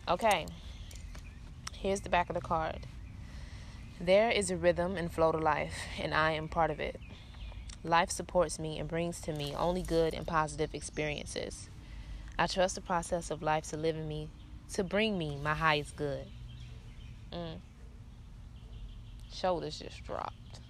Okay. 0.07 0.47
Here's 1.73 2.01
the 2.01 2.09
back 2.09 2.29
of 2.29 2.35
the 2.35 2.41
card. 2.41 2.87
There 3.99 4.29
is 4.29 4.51
a 4.51 4.57
rhythm 4.57 4.97
and 4.97 5.11
flow 5.11 5.31
to 5.31 5.37
life, 5.37 5.75
and 6.01 6.13
I 6.13 6.31
am 6.31 6.47
part 6.47 6.71
of 6.71 6.79
it. 6.79 6.99
Life 7.85 8.09
supports 8.09 8.57
me 8.57 8.79
and 8.79 8.89
brings 8.89 9.21
to 9.21 9.31
me 9.31 9.53
only 9.55 9.83
good 9.83 10.15
and 10.15 10.25
positive 10.25 10.73
experiences. 10.73 11.69
I 12.37 12.47
trust 12.47 12.73
the 12.73 12.81
process 12.81 13.29
of 13.29 13.43
life 13.43 13.69
to 13.69 13.77
live 13.77 13.95
in 13.95 14.07
me, 14.07 14.27
to 14.73 14.83
bring 14.83 15.19
me 15.19 15.37
my 15.37 15.53
highest 15.53 15.95
good. 15.95 16.25
Mm. 17.31 17.59
Shoulders 19.31 19.77
just 19.77 20.03
dropped. 20.03 20.61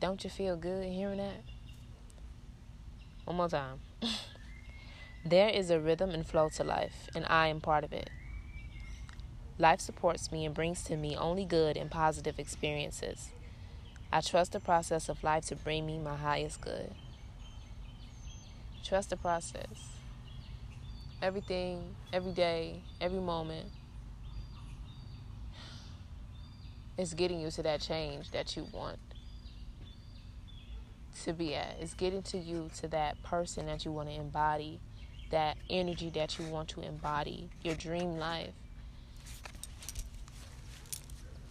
Don't 0.00 0.24
you 0.24 0.28
feel 0.28 0.56
good 0.56 0.88
hearing 0.88 1.18
that? 1.18 1.44
One 3.24 3.36
more 3.36 3.48
time. 3.48 3.78
there 5.24 5.50
is 5.50 5.70
a 5.70 5.78
rhythm 5.78 6.10
and 6.10 6.26
flow 6.26 6.48
to 6.56 6.64
life, 6.64 7.08
and 7.14 7.24
I 7.28 7.46
am 7.46 7.60
part 7.60 7.84
of 7.84 7.92
it. 7.92 8.10
Life 9.58 9.80
supports 9.80 10.32
me 10.32 10.44
and 10.44 10.52
brings 10.52 10.82
to 10.84 10.96
me 10.96 11.16
only 11.16 11.44
good 11.44 11.76
and 11.76 11.88
positive 11.88 12.40
experiences. 12.40 13.30
I 14.12 14.20
trust 14.20 14.52
the 14.52 14.60
process 14.60 15.08
of 15.08 15.22
life 15.24 15.46
to 15.46 15.56
bring 15.56 15.86
me 15.86 15.98
my 15.98 16.16
highest 16.16 16.60
good. 16.60 16.92
Trust 18.84 19.10
the 19.10 19.16
process. 19.16 19.90
Everything, 21.20 21.96
every 22.12 22.32
day, 22.32 22.82
every 23.00 23.20
moment 23.20 23.68
is 26.96 27.14
getting 27.14 27.40
you 27.40 27.50
to 27.50 27.62
that 27.62 27.80
change 27.80 28.30
that 28.30 28.56
you 28.56 28.66
want 28.72 28.98
to 31.24 31.32
be 31.32 31.54
at. 31.54 31.76
It's 31.80 31.94
getting 31.94 32.22
to 32.24 32.38
you 32.38 32.70
to 32.78 32.88
that 32.88 33.20
person 33.22 33.66
that 33.66 33.84
you 33.84 33.92
want 33.92 34.08
to 34.08 34.14
embody, 34.14 34.78
that 35.30 35.56
energy 35.68 36.10
that 36.10 36.38
you 36.38 36.46
want 36.46 36.68
to 36.68 36.80
embody, 36.80 37.50
your 37.62 37.74
dream 37.74 38.18
life 38.18 38.54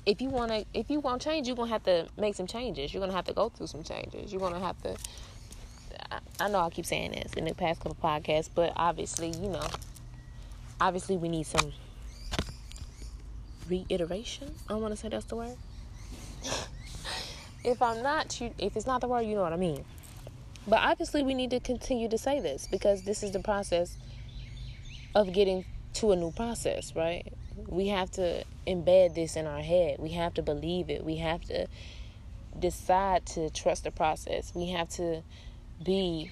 if 0.05 0.21
you 0.21 0.29
want 0.29 0.51
to 0.51 0.65
if 0.73 0.89
you 0.89 0.99
want 0.99 1.21
change 1.21 1.47
you're 1.47 1.55
going 1.55 1.67
to 1.67 1.73
have 1.73 1.83
to 1.83 2.07
make 2.17 2.35
some 2.35 2.47
changes 2.47 2.93
you're 2.93 3.01
going 3.01 3.09
to 3.09 3.15
have 3.15 3.25
to 3.25 3.33
go 3.33 3.49
through 3.49 3.67
some 3.67 3.83
changes 3.83 4.31
you're 4.31 4.39
going 4.39 4.53
to 4.53 4.59
have 4.59 4.81
to 4.81 4.95
I, 6.11 6.19
I 6.39 6.49
know 6.49 6.59
i 6.59 6.69
keep 6.69 6.85
saying 6.85 7.11
this 7.11 7.33
in 7.33 7.45
the 7.45 7.53
past 7.53 7.81
couple 7.81 7.97
podcasts 8.01 8.49
but 8.53 8.73
obviously 8.75 9.29
you 9.29 9.49
know 9.49 9.67
obviously 10.79 11.17
we 11.17 11.29
need 11.29 11.45
some 11.45 11.71
reiteration 13.69 14.53
i 14.69 14.73
want 14.75 14.93
to 14.93 14.97
say 14.97 15.09
that's 15.09 15.25
the 15.25 15.35
word 15.35 15.57
if 17.65 17.81
I'm 17.81 18.01
not, 18.03 18.39
if 18.41 18.77
it's 18.77 18.85
not 18.85 19.01
the 19.01 19.07
word, 19.07 19.21
you 19.21 19.35
know 19.35 19.41
what 19.41 19.53
I 19.53 19.57
mean. 19.57 19.83
But 20.67 20.79
obviously, 20.79 21.23
we 21.23 21.33
need 21.33 21.49
to 21.51 21.59
continue 21.59 22.07
to 22.09 22.17
say 22.17 22.39
this 22.39 22.67
because 22.67 23.03
this 23.03 23.23
is 23.23 23.31
the 23.31 23.39
process 23.39 23.97
of 25.13 25.33
getting 25.33 25.65
to 25.95 26.11
a 26.11 26.15
new 26.15 26.31
process, 26.31 26.95
right? 26.95 27.33
We 27.67 27.87
have 27.87 28.11
to 28.11 28.43
embed 28.67 29.15
this 29.15 29.35
in 29.35 29.45
our 29.47 29.61
head. 29.61 29.97
We 29.99 30.11
have 30.11 30.33
to 30.35 30.41
believe 30.41 30.89
it. 30.89 31.03
We 31.03 31.17
have 31.17 31.41
to 31.45 31.67
decide 32.57 33.25
to 33.27 33.49
trust 33.49 33.83
the 33.83 33.91
process. 33.91 34.53
We 34.55 34.69
have 34.69 34.89
to 34.89 35.23
be 35.83 36.31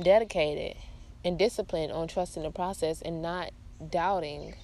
dedicated 0.00 0.76
and 1.24 1.38
disciplined 1.38 1.92
on 1.92 2.08
trusting 2.08 2.42
the 2.42 2.50
process 2.50 3.02
and 3.02 3.22
not 3.22 3.50
doubting 3.90 4.54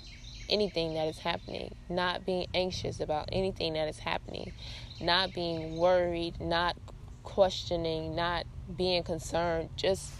anything 0.49 0.95
that 0.95 1.09
is 1.09 1.19
happening, 1.19 1.75
not 1.89 2.25
being 2.25 2.47
anxious 2.55 3.01
about 3.01 3.29
anything 3.33 3.75
that 3.75 3.89
is 3.89 3.99
happening, 3.99 4.53
not 5.01 5.35
being 5.35 5.77
worried, 5.77 6.41
not 6.41 6.77
questioning, 7.23 8.15
not 8.15 8.47
being 8.77 9.03
concerned. 9.03 9.69
Just 9.77 10.13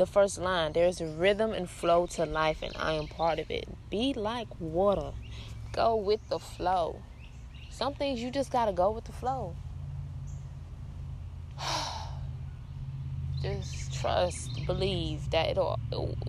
the 0.00 0.06
first 0.06 0.40
line 0.40 0.72
there's 0.72 0.98
a 1.02 1.06
rhythm 1.06 1.52
and 1.52 1.68
flow 1.68 2.06
to 2.06 2.24
life, 2.24 2.62
and 2.62 2.72
I 2.78 2.94
am 2.94 3.06
part 3.06 3.38
of 3.38 3.50
it. 3.50 3.68
Be 3.90 4.14
like 4.14 4.48
water, 4.58 5.12
go 5.72 5.94
with 5.94 6.26
the 6.30 6.38
flow. 6.38 7.02
Some 7.68 7.92
things 7.92 8.22
you 8.22 8.30
just 8.30 8.50
got 8.50 8.64
to 8.64 8.72
go 8.72 8.90
with 8.92 9.04
the 9.04 9.12
flow. 9.12 9.54
just 13.42 13.92
trust, 13.92 14.64
believe 14.66 15.28
that 15.32 15.50
it'll. 15.50 15.78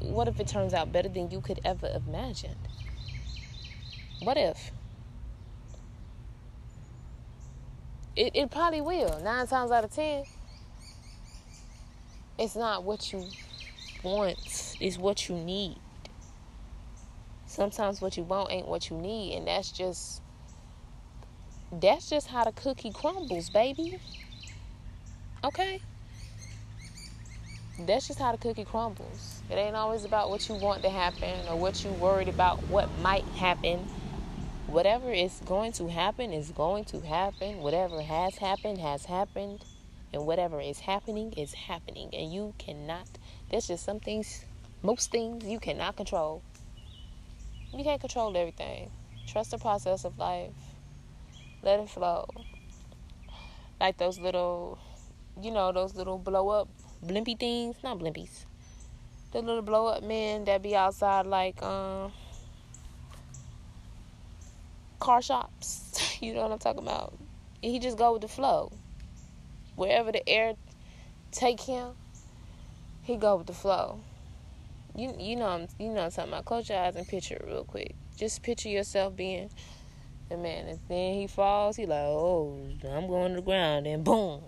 What 0.01 0.27
if 0.27 0.41
it 0.41 0.49
turns 0.49 0.73
out 0.73 0.91
better 0.91 1.07
than 1.07 1.31
you 1.31 1.39
could 1.39 1.61
ever 1.63 1.87
imagine? 2.05 2.57
What 4.21 4.35
if? 4.35 4.71
It, 8.17 8.35
it 8.35 8.51
probably 8.51 8.81
will. 8.81 9.17
Nine 9.23 9.47
times 9.47 9.71
out 9.71 9.85
of 9.85 9.93
ten, 9.93 10.25
it's 12.37 12.57
not 12.57 12.83
what 12.83 13.13
you 13.13 13.23
want, 14.03 14.75
is 14.79 14.97
what 14.97 15.29
you 15.29 15.35
need. 15.35 15.77
Sometimes 17.45 18.01
what 18.01 18.17
you 18.17 18.23
want 18.23 18.51
ain't 18.51 18.67
what 18.67 18.89
you 18.89 18.97
need, 18.97 19.35
and 19.35 19.47
that's 19.47 19.71
just 19.71 20.21
that's 21.71 22.09
just 22.09 22.27
how 22.27 22.43
the 22.43 22.51
cookie 22.51 22.91
crumbles, 22.91 23.49
baby. 23.49 23.99
Okay? 25.43 25.81
That's 27.79 28.07
just 28.07 28.19
how 28.19 28.33
the 28.33 28.37
cookie 28.37 28.65
crumbles. 28.65 29.41
It 29.49 29.55
ain't 29.55 29.75
always 29.75 30.03
about 30.03 30.29
what 30.29 30.47
you 30.49 30.55
want 30.55 30.83
to 30.83 30.89
happen 30.89 31.47
or 31.49 31.55
what 31.55 31.83
you 31.83 31.91
worried 31.91 32.27
about 32.27 32.61
what 32.67 32.89
might 32.99 33.23
happen 33.35 33.87
whatever 34.71 35.11
is 35.11 35.41
going 35.45 35.73
to 35.73 35.87
happen 35.87 36.31
is 36.31 36.51
going 36.51 36.85
to 36.85 37.01
happen. 37.01 37.57
Whatever 37.57 38.01
has 38.01 38.37
happened 38.37 38.77
has 38.79 39.05
happened. 39.05 39.63
And 40.13 40.25
whatever 40.25 40.59
is 40.59 40.79
happening 40.79 41.33
is 41.33 41.53
happening. 41.53 42.09
And 42.13 42.31
you 42.31 42.53
cannot, 42.57 43.07
there's 43.49 43.67
just 43.67 43.85
some 43.85 43.99
things, 43.99 44.45
most 44.81 45.11
things 45.11 45.45
you 45.45 45.59
cannot 45.59 45.95
control. 45.95 46.41
You 47.73 47.83
can't 47.83 48.01
control 48.01 48.35
everything. 48.35 48.91
Trust 49.27 49.51
the 49.51 49.57
process 49.57 50.03
of 50.03 50.17
life. 50.17 50.51
Let 51.63 51.79
it 51.79 51.89
flow. 51.89 52.27
Like 53.79 53.97
those 53.97 54.19
little, 54.19 54.77
you 55.41 55.51
know, 55.51 55.71
those 55.71 55.95
little 55.95 56.17
blow 56.17 56.49
up 56.49 56.67
blimpy 57.05 57.39
things. 57.39 57.77
Not 57.83 57.99
blimpies. 57.99 58.45
The 59.31 59.41
little 59.41 59.61
blow 59.61 59.87
up 59.87 60.03
men 60.03 60.43
that 60.45 60.61
be 60.61 60.75
outside 60.75 61.25
like, 61.25 61.63
um, 61.63 62.11
car 64.99 65.21
shops. 65.21 66.17
you 66.21 66.33
know 66.33 66.43
what 66.43 66.51
I'm 66.51 66.59
talking 66.59 66.83
about? 66.83 67.13
He 67.61 67.79
just 67.79 67.97
go 67.97 68.13
with 68.13 68.21
the 68.21 68.27
flow. 68.27 68.71
Wherever 69.81 70.11
the 70.11 70.29
air 70.29 70.53
take 71.31 71.61
him, 71.61 71.93
he 73.01 73.17
go 73.17 73.37
with 73.37 73.47
the 73.47 73.53
flow. 73.53 73.99
You 74.95 75.15
you 75.17 75.35
know 75.35 75.67
you 75.79 75.89
know 75.89 76.01
I'm 76.01 76.11
talking 76.11 76.31
about. 76.31 76.45
Close 76.45 76.69
your 76.69 76.77
eyes 76.77 76.95
and 76.95 77.07
picture 77.07 77.33
it 77.33 77.45
real 77.47 77.63
quick. 77.63 77.95
Just 78.15 78.43
picture 78.43 78.69
yourself 78.69 79.15
being 79.15 79.49
the 80.29 80.37
man. 80.37 80.67
And 80.67 80.79
then 80.87 81.15
he 81.15 81.25
falls. 81.25 81.77
He 81.77 81.87
like, 81.87 81.97
oh, 81.97 82.59
I'm 82.87 83.07
going 83.07 83.31
to 83.31 83.37
the 83.37 83.41
ground. 83.41 83.87
And 83.87 84.03
boom, 84.03 84.43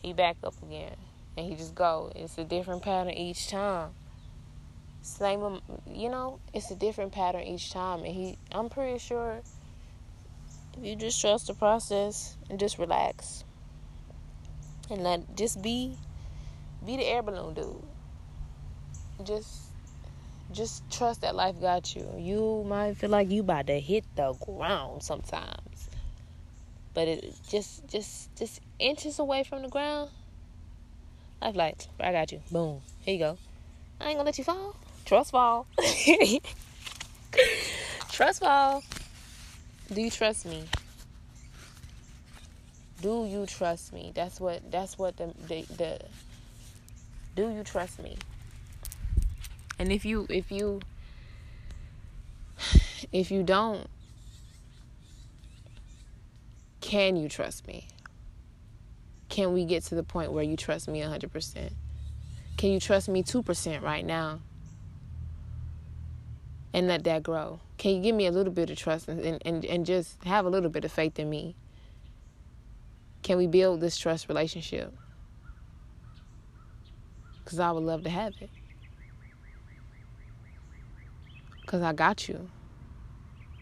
he 0.00 0.12
back 0.12 0.36
up 0.44 0.54
again. 0.62 0.94
And 1.36 1.44
he 1.44 1.56
just 1.56 1.74
go. 1.74 2.12
It's 2.14 2.38
a 2.38 2.44
different 2.44 2.82
pattern 2.82 3.14
each 3.14 3.48
time. 3.48 3.90
Same, 5.00 5.60
you 5.92 6.08
know, 6.08 6.38
it's 6.54 6.70
a 6.70 6.76
different 6.76 7.10
pattern 7.10 7.42
each 7.42 7.72
time. 7.72 8.04
And 8.04 8.14
he, 8.14 8.38
I'm 8.52 8.68
pretty 8.68 9.00
sure 9.00 9.42
If 10.78 10.84
you 10.84 10.94
just 10.94 11.20
trust 11.20 11.48
the 11.48 11.54
process 11.54 12.36
and 12.48 12.60
just 12.60 12.78
relax 12.78 13.42
and 14.92 15.02
let 15.02 15.36
just 15.36 15.62
be 15.62 15.96
be 16.84 16.96
the 16.96 17.04
air 17.04 17.22
balloon 17.22 17.54
dude. 17.54 17.82
Just 19.24 19.70
just 20.52 20.88
trust 20.90 21.22
that 21.22 21.34
life 21.34 21.60
got 21.60 21.96
you. 21.96 22.08
You 22.18 22.64
might 22.68 22.96
feel 22.96 23.10
like 23.10 23.30
you 23.30 23.40
about 23.40 23.68
to 23.68 23.80
hit 23.80 24.04
the 24.16 24.34
ground 24.34 25.02
sometimes 25.02 25.88
but 26.94 27.08
it 27.08 27.34
just 27.48 27.88
just 27.88 28.34
just 28.36 28.60
inches 28.78 29.18
away 29.18 29.42
from 29.42 29.62
the 29.62 29.68
ground 29.68 30.10
life 31.40 31.56
like 31.56 31.86
i 31.98 32.12
got 32.12 32.30
you. 32.30 32.42
Boom. 32.50 32.82
Here 33.00 33.14
you 33.14 33.20
go. 33.20 33.38
I 34.00 34.08
ain't 34.08 34.16
gonna 34.16 34.26
let 34.26 34.36
you 34.38 34.44
fall. 34.44 34.76
Trust 35.04 35.32
fall. 35.32 35.66
Trust 38.12 38.40
fall. 38.40 38.82
Do 39.92 40.00
you 40.00 40.10
trust 40.10 40.46
me? 40.46 40.64
Do 43.02 43.26
you 43.26 43.44
trust 43.46 43.92
me? 43.92 44.12
That's 44.14 44.40
what 44.40 44.70
that's 44.70 44.96
what 44.96 45.16
the 45.18 45.34
the, 45.48 45.62
the 45.76 45.98
do 47.36 47.50
you 47.50 47.62
trust 47.62 48.02
me? 48.02 48.16
And 49.78 49.92
if 49.92 50.04
you 50.04 50.26
if 50.30 50.50
you 50.50 50.80
if 53.12 53.30
you 53.30 53.42
don't 53.42 53.86
can 56.80 57.16
you 57.16 57.28
trust 57.28 57.66
me? 57.66 57.88
Can 59.28 59.52
we 59.52 59.64
get 59.64 59.82
to 59.84 59.94
the 59.94 60.02
point 60.02 60.32
where 60.32 60.44
you 60.44 60.56
trust 60.56 60.88
me 60.88 61.00
100%? 61.00 61.72
Can 62.58 62.70
you 62.70 62.78
trust 62.78 63.08
me 63.08 63.22
2% 63.22 63.82
right 63.82 64.04
now? 64.04 64.40
and 66.72 66.88
let 66.88 67.04
that 67.04 67.22
grow? 67.22 67.60
Can 67.78 67.96
you 67.96 68.02
give 68.02 68.14
me 68.14 68.26
a 68.26 68.30
little 68.30 68.52
bit 68.52 68.70
of 68.70 68.78
trust 68.78 69.08
and, 69.08 69.40
and, 69.44 69.64
and 69.64 69.86
just 69.86 70.22
have 70.24 70.46
a 70.46 70.48
little 70.48 70.70
bit 70.70 70.84
of 70.84 70.92
faith 70.92 71.18
in 71.18 71.28
me? 71.28 71.54
Can 73.22 73.38
we 73.38 73.46
build 73.46 73.80
this 73.80 73.96
trust 73.96 74.28
relationship? 74.28 74.92
Because 77.44 77.60
I 77.60 77.70
would 77.70 77.84
love 77.84 78.02
to 78.04 78.10
have 78.10 78.34
it. 78.40 78.50
Because 81.60 81.82
I 81.82 81.92
got 81.92 82.28
you. 82.28 82.50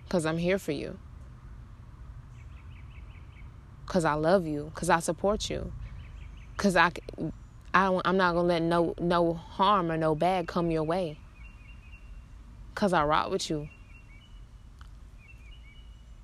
Because 0.04 0.26
I'm 0.26 0.38
here 0.38 0.58
for 0.58 0.72
you. 0.72 0.98
Because 3.86 4.04
I 4.04 4.14
love 4.14 4.46
you. 4.46 4.70
Because 4.74 4.90
I 4.90 5.00
support 5.00 5.50
you. 5.50 5.72
Because 6.56 6.76
I, 6.76 6.90
I, 7.74 7.84
don't, 7.84 8.02
I'm 8.06 8.16
not 8.16 8.34
going 8.34 8.44
to 8.44 8.54
let 8.54 8.62
no, 8.62 8.94
no 8.98 9.34
harm 9.34 9.90
or 9.90 9.96
no 9.96 10.14
bad 10.14 10.48
come 10.48 10.70
your 10.70 10.84
way. 10.84 11.18
Because 12.74 12.92
I 12.92 13.04
rock 13.04 13.30
with 13.30 13.50
you. 13.50 13.68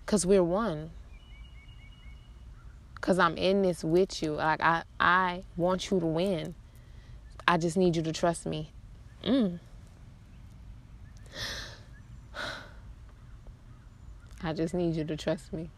Because 0.04 0.24
we're 0.24 0.42
one. 0.42 0.90
Because 3.06 3.20
I'm 3.20 3.36
in 3.36 3.62
this 3.62 3.84
with 3.84 4.20
you. 4.20 4.32
Like, 4.32 4.60
I, 4.60 4.82
I 4.98 5.44
want 5.56 5.92
you 5.92 6.00
to 6.00 6.06
win. 6.06 6.56
I 7.46 7.56
just 7.56 7.76
need 7.76 7.94
you 7.94 8.02
to 8.02 8.12
trust 8.12 8.46
me. 8.46 8.72
Mm. 9.22 9.60
I 14.42 14.52
just 14.52 14.74
need 14.74 14.96
you 14.96 15.04
to 15.04 15.16
trust 15.16 15.52
me. 15.52 15.70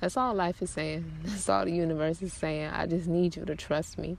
That's 0.00 0.16
all 0.16 0.34
life 0.34 0.60
is 0.60 0.70
saying. 0.70 1.08
That's 1.22 1.48
all 1.48 1.66
the 1.66 1.70
universe 1.70 2.20
is 2.20 2.32
saying. 2.32 2.72
I 2.72 2.84
just 2.86 3.06
need 3.06 3.36
you 3.36 3.44
to 3.44 3.54
trust 3.54 3.96
me. 3.96 4.18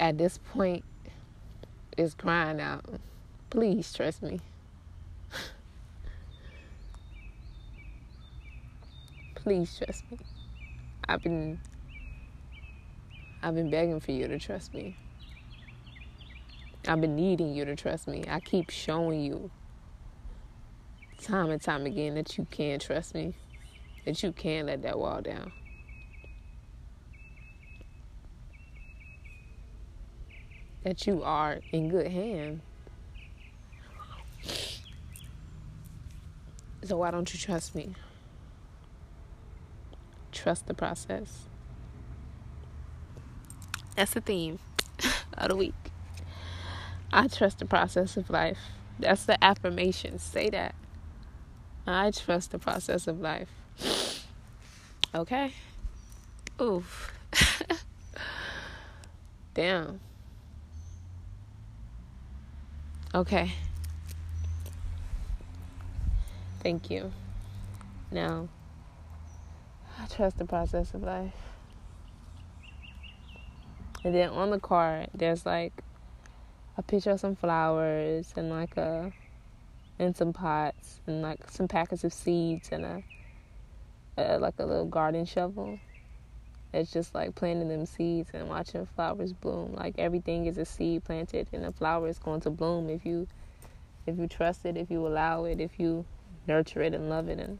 At 0.00 0.18
this 0.18 0.40
point, 0.52 0.82
it's 1.96 2.14
crying 2.14 2.60
out. 2.60 2.84
Please 3.50 3.92
trust 3.92 4.24
me. 4.24 4.40
Please 9.48 9.78
trust 9.78 10.04
me. 10.10 10.18
I've 11.08 11.22
been 11.22 11.58
I've 13.42 13.54
been 13.54 13.70
begging 13.70 13.98
for 13.98 14.12
you 14.12 14.28
to 14.28 14.38
trust 14.38 14.74
me. 14.74 14.94
I've 16.86 17.00
been 17.00 17.16
needing 17.16 17.54
you 17.54 17.64
to 17.64 17.74
trust 17.74 18.08
me. 18.08 18.24
I 18.28 18.40
keep 18.40 18.68
showing 18.68 19.22
you 19.22 19.50
time 21.22 21.48
and 21.48 21.62
time 21.62 21.86
again 21.86 22.14
that 22.16 22.36
you 22.36 22.46
can 22.50 22.78
trust 22.78 23.14
me. 23.14 23.32
That 24.04 24.22
you 24.22 24.32
can 24.32 24.66
let 24.66 24.82
that 24.82 24.98
wall 24.98 25.22
down. 25.22 25.50
That 30.84 31.06
you 31.06 31.22
are 31.22 31.60
in 31.72 31.88
good 31.88 32.08
hands. 32.08 32.60
So 36.84 36.98
why 36.98 37.10
don't 37.10 37.32
you 37.32 37.40
trust 37.40 37.74
me? 37.74 37.94
Trust 40.38 40.66
the 40.66 40.74
process. 40.74 41.46
That's 43.96 44.14
the 44.14 44.20
theme 44.20 44.58
of 45.36 45.48
the 45.48 45.56
week. 45.56 45.74
I 47.12 47.26
trust 47.26 47.58
the 47.58 47.64
process 47.64 48.16
of 48.16 48.30
life. 48.30 48.58
That's 48.98 49.24
the 49.24 49.42
affirmation. 49.42 50.18
Say 50.18 50.50
that. 50.50 50.74
I 51.86 52.10
trust 52.10 52.52
the 52.52 52.58
process 52.58 53.06
of 53.06 53.20
life. 53.20 53.48
Okay. 55.14 55.54
Oof. 56.60 57.10
Damn. 59.54 60.00
Okay. 63.14 63.52
Thank 66.62 66.90
you. 66.90 67.10
Now, 68.10 68.48
trust 70.08 70.38
the 70.38 70.44
process 70.44 70.94
of 70.94 71.02
life. 71.02 71.34
And 74.04 74.14
then 74.14 74.30
on 74.30 74.50
the 74.50 74.60
card, 74.60 75.08
there's 75.14 75.44
like 75.44 75.72
a 76.76 76.82
picture 76.82 77.10
of 77.10 77.20
some 77.20 77.36
flowers 77.36 78.32
and 78.36 78.50
like 78.50 78.76
a 78.76 79.12
and 79.98 80.16
some 80.16 80.32
pots 80.32 81.00
and 81.06 81.22
like 81.22 81.50
some 81.50 81.66
packets 81.66 82.04
of 82.04 82.12
seeds 82.12 82.68
and 82.70 82.84
a, 82.84 83.02
a 84.16 84.38
like 84.38 84.54
a 84.58 84.64
little 84.64 84.86
garden 84.86 85.24
shovel. 85.24 85.78
It's 86.72 86.92
just 86.92 87.14
like 87.14 87.34
planting 87.34 87.68
them 87.68 87.86
seeds 87.86 88.30
and 88.34 88.48
watching 88.48 88.86
flowers 88.86 89.32
bloom. 89.32 89.74
Like 89.74 89.94
everything 89.98 90.46
is 90.46 90.58
a 90.58 90.64
seed 90.64 91.04
planted 91.04 91.48
and 91.52 91.64
a 91.64 91.72
flower 91.72 92.08
is 92.08 92.18
going 92.18 92.40
to 92.42 92.50
bloom 92.50 92.88
if 92.88 93.04
you 93.04 93.26
if 94.06 94.18
you 94.18 94.26
trust 94.26 94.64
it, 94.64 94.76
if 94.76 94.90
you 94.90 95.06
allow 95.06 95.44
it, 95.44 95.60
if 95.60 95.78
you 95.78 96.04
nurture 96.46 96.80
it 96.82 96.94
and 96.94 97.10
love 97.10 97.28
it 97.28 97.38
and 97.38 97.58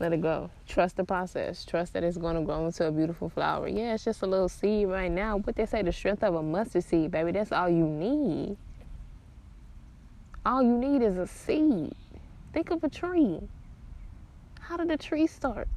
let 0.00 0.12
it 0.12 0.20
go. 0.20 0.50
Trust 0.66 0.96
the 0.96 1.04
process. 1.04 1.64
Trust 1.64 1.92
that 1.94 2.04
it's 2.04 2.16
going 2.16 2.36
to 2.36 2.42
grow 2.42 2.66
into 2.66 2.86
a 2.86 2.92
beautiful 2.92 3.28
flower. 3.28 3.68
Yeah, 3.68 3.94
it's 3.94 4.04
just 4.04 4.22
a 4.22 4.26
little 4.26 4.48
seed 4.48 4.88
right 4.88 5.10
now. 5.10 5.38
But 5.38 5.56
they 5.56 5.66
say 5.66 5.82
the 5.82 5.92
strength 5.92 6.22
of 6.22 6.34
a 6.34 6.42
mustard 6.42 6.84
seed, 6.84 7.10
baby. 7.10 7.32
That's 7.32 7.50
all 7.50 7.68
you 7.68 7.84
need. 7.84 8.56
All 10.46 10.62
you 10.62 10.78
need 10.78 11.02
is 11.02 11.18
a 11.18 11.26
seed. 11.26 11.94
Think 12.52 12.70
of 12.70 12.82
a 12.84 12.88
tree. 12.88 13.40
How 14.60 14.76
did 14.76 14.88
the 14.88 14.96
tree 14.96 15.26
start? 15.26 15.68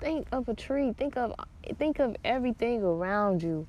Think 0.00 0.26
of 0.32 0.48
a 0.48 0.54
tree. 0.54 0.92
Think 0.96 1.16
of 1.16 1.34
think 1.78 1.98
of 1.98 2.16
everything 2.24 2.82
around 2.82 3.42
you. 3.42 3.66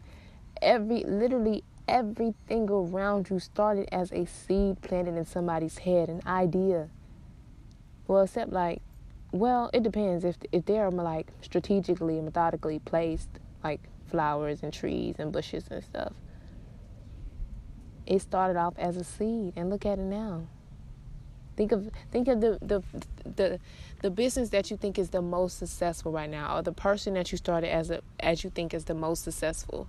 Every 0.61 1.03
literally 1.03 1.63
everything 1.91 2.69
around 2.69 3.29
you 3.29 3.37
started 3.39 3.87
as 3.91 4.11
a 4.11 4.25
seed 4.25 4.81
planted 4.81 5.17
in 5.17 5.25
somebody's 5.25 5.79
head, 5.79 6.09
an 6.09 6.21
idea. 6.25 6.87
Well, 8.07 8.21
except 8.23 8.51
like, 8.51 8.81
well, 9.31 9.69
it 9.73 9.83
depends 9.83 10.23
if 10.23 10.37
if 10.51 10.65
they're 10.65 10.89
like 10.89 11.27
strategically 11.41 12.15
and 12.15 12.25
methodically 12.25 12.79
placed, 12.79 13.29
like 13.63 13.81
flowers 14.09 14.63
and 14.63 14.73
trees 14.73 15.15
and 15.19 15.31
bushes 15.31 15.65
and 15.69 15.83
stuff. 15.83 16.13
It 18.05 18.21
started 18.21 18.57
off 18.57 18.73
as 18.77 18.97
a 18.97 19.03
seed, 19.03 19.53
and 19.55 19.69
look 19.69 19.85
at 19.85 19.99
it 19.99 20.05
now. 20.05 20.47
Think 21.57 21.73
of 21.73 21.89
think 22.09 22.27
of 22.27 22.41
the 22.41 22.57
the 22.61 22.81
the 23.35 23.59
the 24.01 24.09
business 24.09 24.49
that 24.49 24.71
you 24.71 24.77
think 24.77 24.97
is 24.97 25.09
the 25.09 25.21
most 25.21 25.59
successful 25.59 26.11
right 26.11 26.29
now, 26.29 26.57
or 26.57 26.61
the 26.61 26.71
person 26.71 27.13
that 27.15 27.31
you 27.31 27.37
started 27.37 27.71
as 27.71 27.91
a 27.91 28.01
as 28.19 28.43
you 28.43 28.49
think 28.49 28.73
is 28.73 28.85
the 28.85 28.95
most 28.95 29.23
successful 29.23 29.87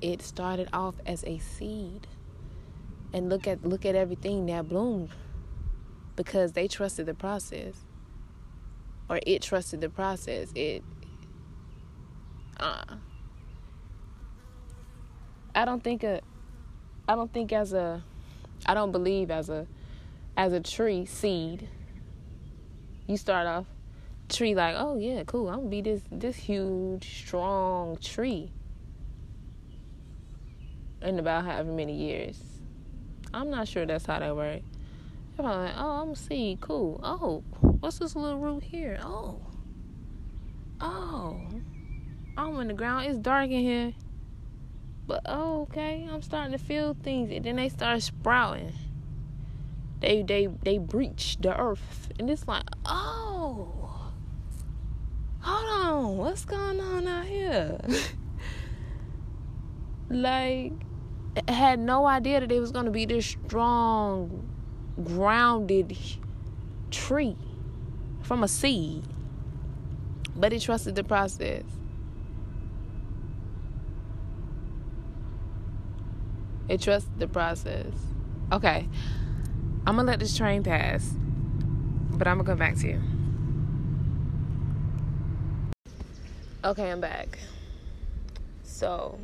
it 0.00 0.22
started 0.22 0.68
off 0.72 0.94
as 1.06 1.24
a 1.24 1.38
seed. 1.38 2.06
And 3.12 3.28
look 3.28 3.46
at 3.46 3.64
look 3.64 3.86
at 3.86 3.94
everything 3.94 4.46
that 4.46 4.68
bloomed 4.68 5.10
because 6.16 6.52
they 6.52 6.68
trusted 6.68 7.06
the 7.06 7.14
process. 7.14 7.74
Or 9.08 9.18
it 9.26 9.42
trusted 9.42 9.80
the 9.80 9.88
process. 9.88 10.52
It 10.54 10.82
uh 12.60 12.96
I 15.54 15.64
don't 15.64 15.82
think 15.82 16.04
a 16.04 16.20
I 17.08 17.14
don't 17.14 17.32
think 17.32 17.52
as 17.52 17.72
a 17.72 18.04
I 18.66 18.74
don't 18.74 18.92
believe 18.92 19.30
as 19.30 19.48
a 19.48 19.66
as 20.36 20.52
a 20.52 20.60
tree 20.60 21.06
seed 21.06 21.68
you 23.06 23.16
start 23.16 23.46
off 23.46 23.66
tree 24.28 24.54
like 24.54 24.74
oh 24.78 24.98
yeah 24.98 25.24
cool 25.24 25.48
I'm 25.48 25.60
gonna 25.60 25.68
be 25.68 25.80
this 25.80 26.02
this 26.12 26.36
huge 26.36 27.24
strong 27.24 27.96
tree 27.96 28.52
in 31.02 31.18
about 31.18 31.44
however 31.44 31.70
many 31.70 31.94
years. 31.94 32.40
I'm 33.32 33.50
not 33.50 33.68
sure 33.68 33.86
that's 33.86 34.06
how 34.06 34.18
that 34.18 34.34
works. 34.34 34.64
You're 35.36 35.44
probably 35.44 35.66
like, 35.66 35.74
oh, 35.76 36.02
I'm 36.02 36.14
seed, 36.14 36.60
cool. 36.60 37.00
Oh, 37.02 37.42
what's 37.60 37.98
this 37.98 38.16
little 38.16 38.38
root 38.38 38.62
here? 38.62 38.98
Oh, 39.02 39.40
oh, 40.80 41.40
I'm 42.36 42.58
in 42.60 42.68
the 42.68 42.74
ground. 42.74 43.06
It's 43.06 43.18
dark 43.18 43.50
in 43.50 43.60
here, 43.60 43.92
but 45.06 45.20
oh, 45.26 45.62
okay, 45.62 46.08
I'm 46.10 46.22
starting 46.22 46.52
to 46.52 46.58
feel 46.58 46.96
things, 47.02 47.30
and 47.30 47.44
then 47.44 47.56
they 47.56 47.68
start 47.68 48.02
sprouting. 48.02 48.72
They 50.00 50.22
they 50.22 50.46
they 50.46 50.78
breach 50.78 51.36
the 51.40 51.58
earth, 51.58 52.10
and 52.18 52.30
it's 52.30 52.48
like, 52.48 52.64
oh, 52.86 54.10
hold 55.40 55.68
on, 55.68 56.16
what's 56.16 56.44
going 56.44 56.80
on 56.80 57.06
out 57.06 57.26
here? 57.26 57.78
like 60.10 60.72
had 61.48 61.78
no 61.78 62.06
idea 62.06 62.40
that 62.40 62.50
it 62.50 62.60
was 62.60 62.72
going 62.72 62.86
to 62.86 62.90
be 62.90 63.04
this 63.04 63.26
strong, 63.26 64.48
grounded 65.02 65.96
tree 66.90 67.36
from 68.22 68.42
a 68.42 68.48
seed. 68.48 69.04
But 70.34 70.52
he 70.52 70.58
trusted 70.58 70.94
the 70.94 71.04
process. 71.04 71.64
It 76.68 76.80
trusted 76.80 77.18
the 77.18 77.28
process. 77.28 77.92
Okay. 78.52 78.88
I'm 79.86 79.94
going 79.94 80.06
to 80.06 80.12
let 80.12 80.20
this 80.20 80.36
train 80.36 80.62
pass, 80.62 81.14
but 82.10 82.28
I'm 82.28 82.36
going 82.36 82.44
to 82.44 82.50
come 82.52 82.58
back 82.58 82.76
to 82.76 82.88
you. 82.88 83.02
Okay, 86.62 86.90
I'm 86.90 87.00
back. 87.00 87.38
So, 88.64 89.18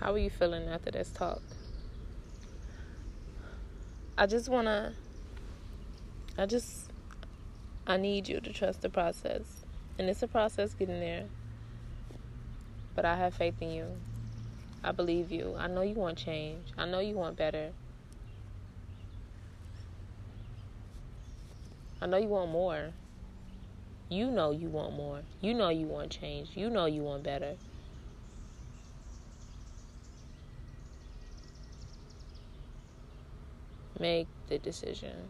How 0.00 0.12
are 0.12 0.18
you 0.18 0.30
feeling 0.30 0.68
after 0.68 0.92
this 0.92 1.10
talk? 1.10 1.42
I 4.16 4.26
just 4.26 4.48
want 4.48 4.66
to, 4.66 4.92
I 6.36 6.46
just, 6.46 6.90
I 7.84 7.96
need 7.96 8.28
you 8.28 8.40
to 8.40 8.52
trust 8.52 8.82
the 8.82 8.90
process. 8.90 9.64
And 9.98 10.08
it's 10.08 10.22
a 10.22 10.28
process 10.28 10.74
getting 10.74 11.00
there. 11.00 11.24
But 12.94 13.06
I 13.06 13.16
have 13.16 13.34
faith 13.34 13.60
in 13.60 13.72
you. 13.72 13.86
I 14.84 14.92
believe 14.92 15.32
you. 15.32 15.56
I 15.58 15.66
know 15.66 15.82
you 15.82 15.94
want 15.94 16.16
change. 16.16 16.68
I 16.78 16.86
know 16.86 17.00
you 17.00 17.14
want 17.14 17.36
better. 17.36 17.72
I 22.00 22.06
know 22.06 22.18
you 22.18 22.28
want 22.28 22.52
more. 22.52 22.90
You 24.08 24.30
know 24.30 24.52
you 24.52 24.68
want 24.68 24.94
more. 24.94 25.22
You 25.40 25.54
know 25.54 25.70
you 25.70 25.86
want 25.86 26.10
change. 26.12 26.50
You 26.54 26.70
know 26.70 26.86
you 26.86 27.02
want 27.02 27.24
better. 27.24 27.56
Make 33.98 34.28
the 34.48 34.58
decision. 34.58 35.28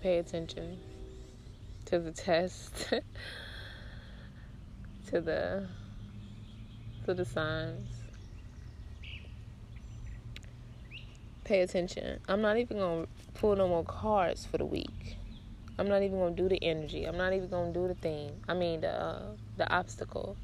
Pay 0.00 0.18
attention 0.18 0.78
to 1.86 1.98
the 1.98 2.12
test, 2.12 2.72
to 5.08 5.20
the 5.20 5.66
to 7.04 7.14
the 7.14 7.24
signs. 7.24 8.02
Pay 11.44 11.60
attention. 11.60 12.20
I'm 12.28 12.40
not 12.40 12.56
even 12.56 12.78
gonna 12.78 13.06
pull 13.34 13.54
no 13.56 13.68
more 13.68 13.84
cards 13.84 14.46
for 14.46 14.58
the 14.58 14.64
week. 14.64 15.18
I'm 15.78 15.88
not 15.88 16.02
even 16.02 16.18
gonna 16.18 16.34
do 16.34 16.48
the 16.48 16.62
energy. 16.62 17.04
I'm 17.04 17.18
not 17.18 17.32
even 17.34 17.48
gonna 17.48 17.72
do 17.72 17.86
the 17.86 17.94
thing. 17.94 18.32
I 18.48 18.54
mean 18.54 18.80
the 18.80 18.88
uh, 18.88 19.22
the 19.56 19.70
obstacle. 19.70 20.36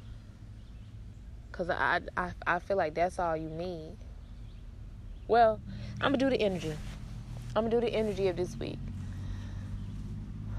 Cause 1.51 1.69
I, 1.69 2.01
I 2.17 2.31
I 2.45 2.59
feel 2.59 2.77
like 2.77 2.93
that's 2.93 3.19
all 3.19 3.35
you 3.35 3.49
need. 3.49 3.95
Well, 5.27 5.59
I'm 6.01 6.11
gonna 6.11 6.17
do 6.17 6.29
the 6.29 6.39
energy. 6.39 6.73
I'm 7.55 7.69
gonna 7.69 7.69
do 7.69 7.81
the 7.81 7.93
energy 7.93 8.27
of 8.27 8.35
this 8.35 8.55
week. 8.57 8.79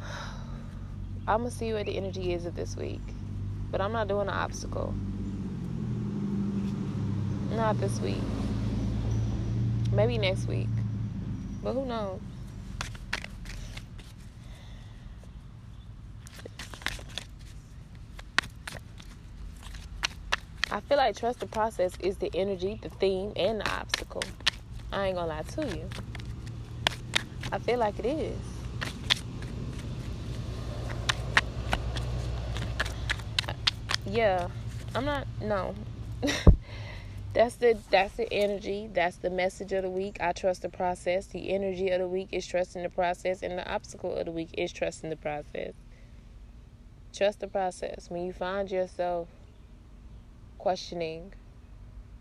I'm 1.29 1.39
gonna 1.39 1.51
see 1.51 1.73
what 1.73 1.87
the 1.87 1.97
energy 1.97 2.33
is 2.33 2.45
of 2.45 2.57
this 2.57 2.77
week, 2.77 3.03
but 3.71 3.81
I'm 3.81 3.93
not 3.93 4.09
doing 4.09 4.27
the 4.27 4.33
obstacle. 4.33 4.95
Not 7.51 7.81
this 7.81 8.01
week. 8.01 8.23
Maybe 9.93 10.19
next 10.19 10.49
week, 10.49 10.69
but 11.63 11.75
who 11.75 11.87
knows? 11.87 12.21
I 20.75 20.81
feel 20.81 20.97
like 20.97 21.17
trust 21.17 21.39
the 21.39 21.47
process 21.47 21.93
is 22.01 22.17
the 22.17 22.33
energy, 22.35 22.81
the 22.83 22.89
theme, 22.89 23.33
and 23.37 23.61
the 23.61 23.71
obstacle. 23.71 24.25
I 24.93 25.07
ain't 25.07 25.17
gonna 25.17 25.29
lie 25.29 25.43
to 25.43 25.69
you. 25.69 25.89
I 27.53 27.59
feel 27.59 27.79
like 27.79 27.97
it 28.01 28.07
is. 28.07 28.37
Yeah, 34.05 34.49
I'm 34.97 35.05
not. 35.05 35.29
No, 35.41 35.77
that's 37.35 37.55
the 37.55 37.79
that's 37.93 38.17
the 38.17 38.27
energy. 38.33 38.91
That's 38.93 39.19
the 39.19 39.31
message 39.31 39.71
of 39.71 39.85
the 39.85 39.91
week. 39.91 40.17
I 40.21 40.33
trust 40.33 40.63
the 40.63 40.71
process. 40.71 41.27
The 41.27 41.51
energy 41.51 41.91
of 41.91 42.01
the 42.01 42.09
week 42.09 42.31
is 42.33 42.49
trusting 42.49 42.83
the 42.83 42.91
process, 42.91 43.45
and 43.45 43.57
the 43.57 43.73
obstacle 43.73 44.13
of 44.13 44.25
the 44.25 44.33
week 44.33 44.51
is 44.55 44.73
trusting 44.73 45.11
the 45.11 45.17
process. 45.17 45.75
Trust 47.13 47.39
the 47.39 47.47
process. 47.47 48.11
When 48.11 48.27
you 48.27 48.33
find 48.33 48.69
yourself 48.69 49.29
questioning, 50.65 51.31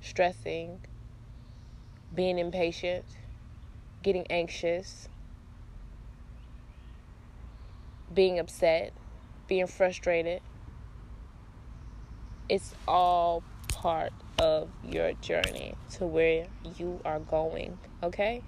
stressing, 0.01 0.77
being 2.13 2.37
impatient, 2.37 3.05
getting 4.01 4.27
anxious, 4.29 5.07
being 8.13 8.39
upset, 8.39 8.91
being 9.47 9.65
frustrated. 9.65 10.41
It's 12.49 12.75
all 12.85 13.43
part 13.69 14.11
of 14.37 14.67
your 14.83 15.13
journey 15.13 15.75
to 15.91 16.05
where 16.05 16.47
you 16.77 16.99
are 17.05 17.21
going, 17.21 17.77
okay? 18.03 18.43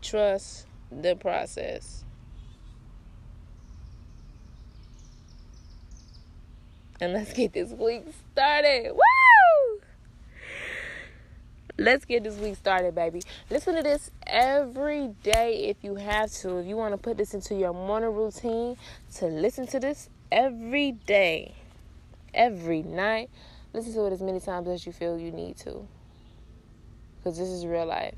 Trust 0.00 0.66
the 0.90 1.14
process. 1.14 2.04
And 7.00 7.12
let's 7.12 7.32
get 7.32 7.52
this 7.52 7.70
week 7.70 8.04
started. 8.32 8.92
Woo! 8.92 9.80
Let's 11.78 12.04
get 12.04 12.24
this 12.24 12.34
week 12.36 12.56
started, 12.56 12.96
baby. 12.96 13.22
Listen 13.50 13.76
to 13.76 13.82
this 13.82 14.10
every 14.26 15.14
day 15.22 15.66
if 15.68 15.76
you 15.82 15.94
have 15.94 16.32
to. 16.32 16.58
If 16.58 16.66
you 16.66 16.76
want 16.76 16.94
to 16.94 16.98
put 16.98 17.16
this 17.16 17.34
into 17.34 17.54
your 17.54 17.72
morning 17.72 18.12
routine, 18.12 18.76
to 19.16 19.26
listen 19.26 19.68
to 19.68 19.78
this 19.78 20.10
every 20.32 20.92
day, 20.92 21.54
every 22.34 22.82
night. 22.82 23.30
Listen 23.72 23.94
to 23.94 24.06
it 24.06 24.12
as 24.12 24.20
many 24.20 24.40
times 24.40 24.66
as 24.66 24.84
you 24.84 24.92
feel 24.92 25.20
you 25.20 25.30
need 25.30 25.56
to. 25.58 25.86
Because 27.18 27.38
this 27.38 27.48
is 27.48 27.64
real 27.64 27.86
life. 27.86 28.16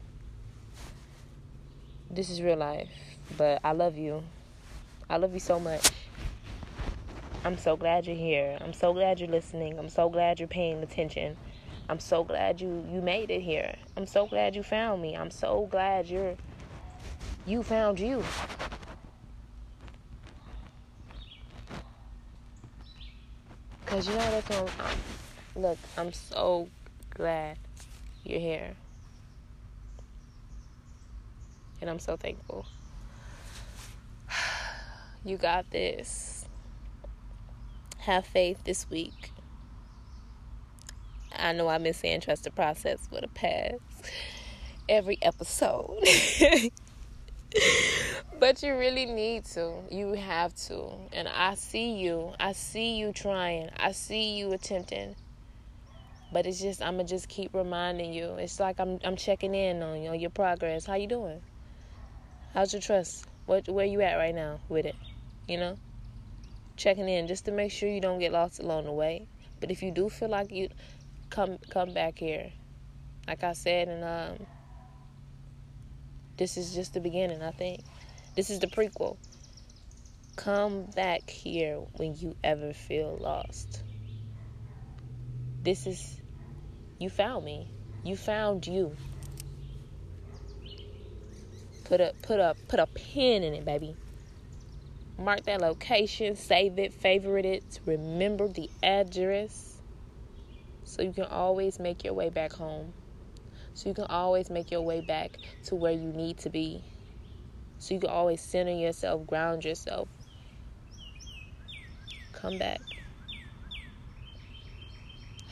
This 2.11 2.31
is 2.31 2.41
real 2.41 2.57
life. 2.57 2.89
But 3.37 3.61
I 3.63 3.73
love 3.73 3.99
you. 3.99 4.23
I 5.11 5.19
love 5.19 5.35
you 5.35 5.41
so 5.41 5.61
much. 5.61 5.87
I'm 7.43 7.57
so 7.57 7.75
glad 7.75 8.07
you're 8.07 8.17
here. 8.17 8.59
I'm 8.61 8.75
so 8.75 8.93
glad 8.93 9.19
you're 9.19 9.29
listening. 9.31 9.79
I'm 9.79 9.89
so 9.89 10.11
glad 10.11 10.39
you're 10.39 10.49
paying 10.49 10.83
attention. 10.83 11.39
I'm 11.89 11.99
so 11.99 12.23
glad 12.23 12.61
you 12.61 12.87
you 12.93 13.01
made 13.01 13.31
it 13.31 13.41
here. 13.41 13.75
I'm 13.97 14.07
so 14.07 14.27
glad 14.27 14.55
you 14.55 14.63
found 14.63 15.01
me. 15.01 15.17
I'm 15.17 15.31
so 15.31 15.67
glad 15.71 16.07
you're 16.07 16.37
you 17.47 17.63
found 17.63 17.99
you. 17.99 18.23
Cause 23.87 24.07
you 24.07 24.15
know 24.15 24.19
what 24.19 24.71
I'm, 24.79 25.63
look. 25.63 25.79
I'm 25.97 26.13
so 26.13 26.69
glad 27.09 27.57
you're 28.23 28.39
here, 28.39 28.77
and 31.81 31.89
I'm 31.89 31.99
so 31.99 32.17
thankful. 32.17 32.67
You 35.23 35.37
got 35.37 35.71
this 35.71 36.40
have 38.11 38.27
faith 38.27 38.65
this 38.65 38.91
week. 38.91 39.33
I 41.37 41.53
know 41.53 41.69
I've 41.69 41.83
been 41.83 41.95
saying 41.95 42.23
trust 42.23 42.43
the 42.45 42.51
process 42.51 43.07
for 43.07 43.21
the 43.21 43.29
past 43.29 43.77
every 44.89 45.19
episode. 45.23 45.97
but 48.41 48.63
you 48.65 48.77
really 48.77 49.07
need 49.07 49.45
to. 49.45 49.75
You 49.91 50.15
have 50.15 50.55
to. 50.67 50.91
And 51.13 51.29
I 51.29 51.55
see 51.55 51.93
you. 52.01 52.33
I 52.41 52.53
see 52.53 52.97
you 52.97 53.13
trying. 53.13 53.71
I 53.79 53.93
see 53.93 54.37
you 54.37 54.53
attempting. 54.53 55.15
But 56.33 56.47
it's 56.47 56.61
just 56.61 56.83
I'ma 56.83 57.05
just 57.05 57.29
keep 57.29 57.55
reminding 57.55 58.13
you. 58.13 58.35
It's 58.35 58.59
like 58.59 58.81
I'm 58.81 58.99
I'm 59.05 59.17
checking 59.17 59.55
in 59.55 59.83
on 59.83 60.03
you 60.03 60.11
on 60.11 60.19
your 60.19 60.31
progress. 60.31 60.85
How 60.85 60.97
you 60.97 61.07
doing? 61.07 61.41
How's 62.55 62.73
your 62.73 62.83
trust? 62.83 63.27
What 63.47 63.69
where 63.69 63.87
you 63.87 64.01
at 64.01 64.17
right 64.17 64.35
now 64.35 64.59
with 64.69 64.87
it? 64.87 64.97
You 65.47 65.59
know? 65.59 65.79
Checking 66.81 67.09
in 67.09 67.27
just 67.27 67.45
to 67.45 67.53
make 67.53 67.71
sure 67.71 67.89
you 67.89 68.01
don't 68.01 68.19
get 68.19 68.33
lost 68.33 68.59
along 68.59 68.87
the 68.87 68.93
way. 68.93 69.27
But 69.61 69.71
if 69.71 69.83
you 69.83 69.91
do 69.91 70.09
feel 70.09 70.31
like 70.31 70.51
you 70.51 70.71
come 71.29 71.59
come 71.69 71.93
back 71.93 72.19
here, 72.19 72.51
like 73.29 73.45
I 73.45 73.53
said, 73.53 73.89
and 73.89 74.03
um, 74.03 74.47
this 76.39 76.57
is 76.57 76.75
just 76.75 76.95
the 76.95 77.01
beginning. 77.01 77.43
I 77.43 77.51
think 77.51 77.83
this 78.35 78.49
is 78.49 78.59
the 78.59 78.67
prequel. 78.67 79.19
Come 80.37 80.85
back 80.97 81.29
here 81.29 81.77
when 81.97 82.17
you 82.17 82.35
ever 82.43 82.73
feel 82.73 83.19
lost. 83.21 83.83
This 85.63 85.87
is 85.87 86.17
you 86.99 87.11
found 87.11 87.45
me. 87.45 87.69
You 88.03 88.17
found 88.17 88.67
you. 88.67 88.97
Put 91.85 92.01
a 92.01 92.15
put 92.23 92.41
a 92.41 92.57
put 92.69 92.81
a 92.81 92.87
pin 92.87 93.43
in 93.43 93.53
it, 93.53 93.67
baby 93.67 93.95
mark 95.21 95.45
that 95.45 95.61
location, 95.61 96.35
save 96.35 96.79
it, 96.79 96.93
favorite 96.93 97.45
it, 97.45 97.81
remember 97.85 98.49
the 98.49 98.71
address 98.83 99.77
so 100.85 101.03
you 101.03 101.13
can 101.13 101.25
always 101.25 101.79
make 101.79 102.03
your 102.05 102.15
way 102.15 102.31
back 102.31 102.53
home. 102.53 102.93
So 103.75 103.89
you 103.89 103.95
can 103.95 104.07
always 104.07 104.51
make 104.51 104.71
your 104.71 104.81
way 104.81 105.01
back 105.01 105.39
to 105.65 105.75
where 105.75 105.93
you 105.93 106.13
need 106.13 106.39
to 106.39 106.51
be. 106.51 106.83
So 107.79 107.95
you 107.95 108.01
can 108.01 108.11
always 108.11 108.41
center 108.41 108.73
yourself, 108.73 109.27
ground 109.27 109.65
yourself. 109.65 110.09
Come 112.33 112.59
back. 112.59 112.81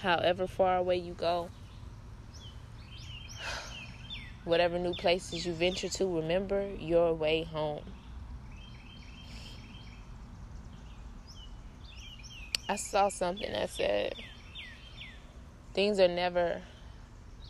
However 0.01 0.47
far 0.47 0.79
away 0.79 0.97
you 0.97 1.13
go, 1.13 1.51
whatever 4.45 4.79
new 4.79 4.95
places 4.95 5.47
you 5.47 5.53
venture 5.53 5.89
to, 5.89 6.17
remember 6.17 6.69
your 6.79 7.15
way 7.15 7.45
home. 7.45 7.98
I 12.71 12.77
saw 12.77 13.09
something 13.09 13.51
that 13.51 13.71
said 13.71 14.15
things 15.73 15.99
are 15.99 16.09
never 16.09 16.61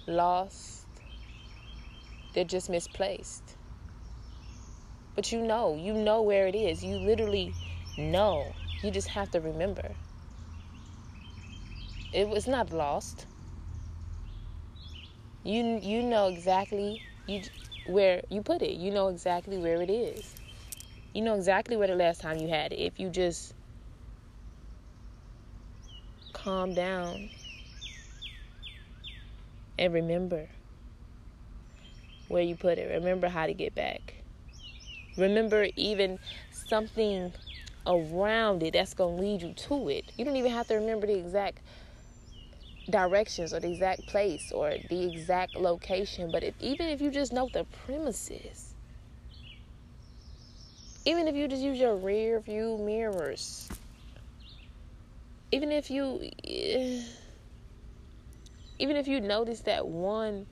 lost, 0.07 0.87
they're 2.35 2.45
just 2.45 2.71
misplaced. 2.71 3.57
But 5.17 5.33
you 5.33 5.43
know, 5.43 5.75
you 5.75 5.95
know 5.95 6.23
where 6.23 6.47
it 6.47 6.55
is. 6.55 6.85
You 6.85 6.97
literally 6.97 7.53
know. 7.97 8.55
You 8.83 8.93
just 8.93 9.09
have 9.09 9.29
to 9.33 9.41
remember. 9.41 9.91
It 12.13 12.29
was 12.29 12.47
not 12.47 12.73
lost. 12.73 13.27
You 15.43 15.81
you 15.83 16.03
know 16.03 16.29
exactly 16.29 17.03
you 17.27 17.43
where 17.87 18.23
you 18.29 18.43
put 18.43 18.63
it. 18.63 18.75
You 18.75 18.93
know 18.93 19.09
exactly 19.09 19.59
where 19.59 19.83
it 19.83 19.91
is. 19.91 20.37
You 21.13 21.23
know 21.23 21.35
exactly 21.35 21.77
where 21.77 21.89
the 21.89 21.97
last 21.97 22.21
time 22.21 22.39
you 22.39 22.49
had 22.49 22.73
it. 22.73 22.79
If 22.79 23.01
you 23.01 23.11
just 23.11 23.55
calm 26.49 26.73
down 26.73 27.29
and 29.79 29.93
remember 29.93 30.49
where 32.29 32.43
you 32.43 32.57
put 32.57 32.79
it. 32.79 32.91
Remember 32.91 33.29
how 33.29 33.47
to 33.47 33.53
get 33.53 33.75
back. 33.75 34.15
Remember 35.19 35.67
even 35.77 36.19
something 36.51 37.35
around 37.87 38.63
it 38.63 38.73
that's 38.73 38.95
going 38.95 39.17
to 39.17 39.23
lead 39.23 39.43
you 39.43 39.53
to 39.53 39.91
it. 39.91 40.11
You 40.17 40.25
don't 40.25 40.37
even 40.37 40.51
have 40.51 40.67
to 40.69 40.77
remember 40.77 41.07
the 41.07 41.19
exact 41.19 41.59
directions 42.89 43.53
or 43.53 43.61
the 43.61 43.71
exact 43.71 44.07
place 44.07 44.51
or 44.51 44.73
the 44.89 45.05
exact 45.05 45.55
location, 45.55 46.31
but 46.33 46.43
if, 46.43 46.55
even 46.61 46.89
if 46.89 47.03
you 47.03 47.11
just 47.11 47.31
know 47.31 47.51
the 47.53 47.65
premises, 47.85 48.73
even 51.05 51.29
if 51.29 51.35
you 51.35 51.47
just 51.47 51.61
use 51.61 51.79
your 51.79 51.97
rear 51.97 52.41
view 52.41 52.79
mirrors 52.79 53.69
even 55.51 55.73
if 55.73 55.91
you 55.91 56.31
even 58.79 58.97
if 58.97 59.09
you 59.09 59.21
notice 59.21 59.61
that 59.63 59.87
one 59.87 60.47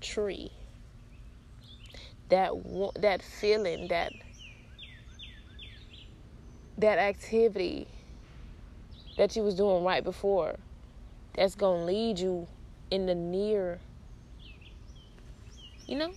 tree 0.00 0.50
that 2.28 2.52
that 3.00 3.22
feeling 3.22 3.88
that 3.88 4.12
that 6.78 6.98
activity 6.98 7.86
that 9.16 9.36
you 9.36 9.42
was 9.42 9.54
doing 9.54 9.84
right 9.84 10.02
before 10.02 10.56
that's 11.34 11.54
going 11.54 11.80
to 11.80 11.84
lead 11.86 12.18
you 12.18 12.46
in 12.90 13.06
the 13.06 13.14
near 13.14 13.78
you 15.86 15.96
know 15.96 16.12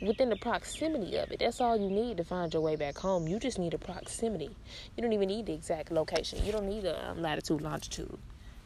within 0.00 0.30
the 0.30 0.36
proximity 0.36 1.16
of 1.16 1.30
it. 1.30 1.40
That's 1.40 1.60
all 1.60 1.76
you 1.76 1.90
need 1.90 2.16
to 2.16 2.24
find 2.24 2.52
your 2.52 2.62
way 2.62 2.76
back 2.76 2.98
home. 2.98 3.28
You 3.28 3.38
just 3.38 3.58
need 3.58 3.74
a 3.74 3.78
proximity. 3.78 4.50
You 4.96 5.02
don't 5.02 5.12
even 5.12 5.28
need 5.28 5.46
the 5.46 5.52
exact 5.52 5.90
location. 5.90 6.44
You 6.44 6.52
don't 6.52 6.68
need 6.68 6.84
a 6.84 7.10
um, 7.10 7.20
latitude, 7.20 7.60
longitude. 7.60 8.18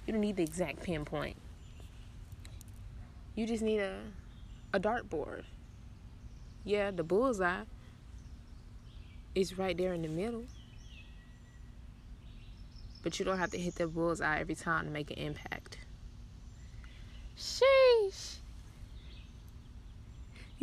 You 0.07 0.13
don't 0.13 0.21
need 0.21 0.37
the 0.37 0.43
exact 0.43 0.83
pinpoint. 0.83 1.37
You 3.35 3.47
just 3.47 3.63
need 3.63 3.81
a 3.81 3.99
a 4.73 4.81
dartboard. 4.81 5.45
Yeah, 6.65 6.91
the 6.91 7.05
bullseye 7.05 7.63
is 9.35 9.59
right 9.59 9.77
there 9.77 9.93
in 9.93 10.03
the 10.03 10.09
middle. 10.09 10.45
But 13.03 13.19
you 13.19 13.25
don't 13.25 13.39
have 13.39 13.51
to 13.51 13.59
hit 13.59 13.77
that 13.77 13.89
bullseye 13.89 14.41
every 14.41 14.55
time 14.55 14.87
to 14.87 14.91
make 14.91 15.11
an 15.11 15.19
impact. 15.19 15.79
Sheesh. 17.39 18.37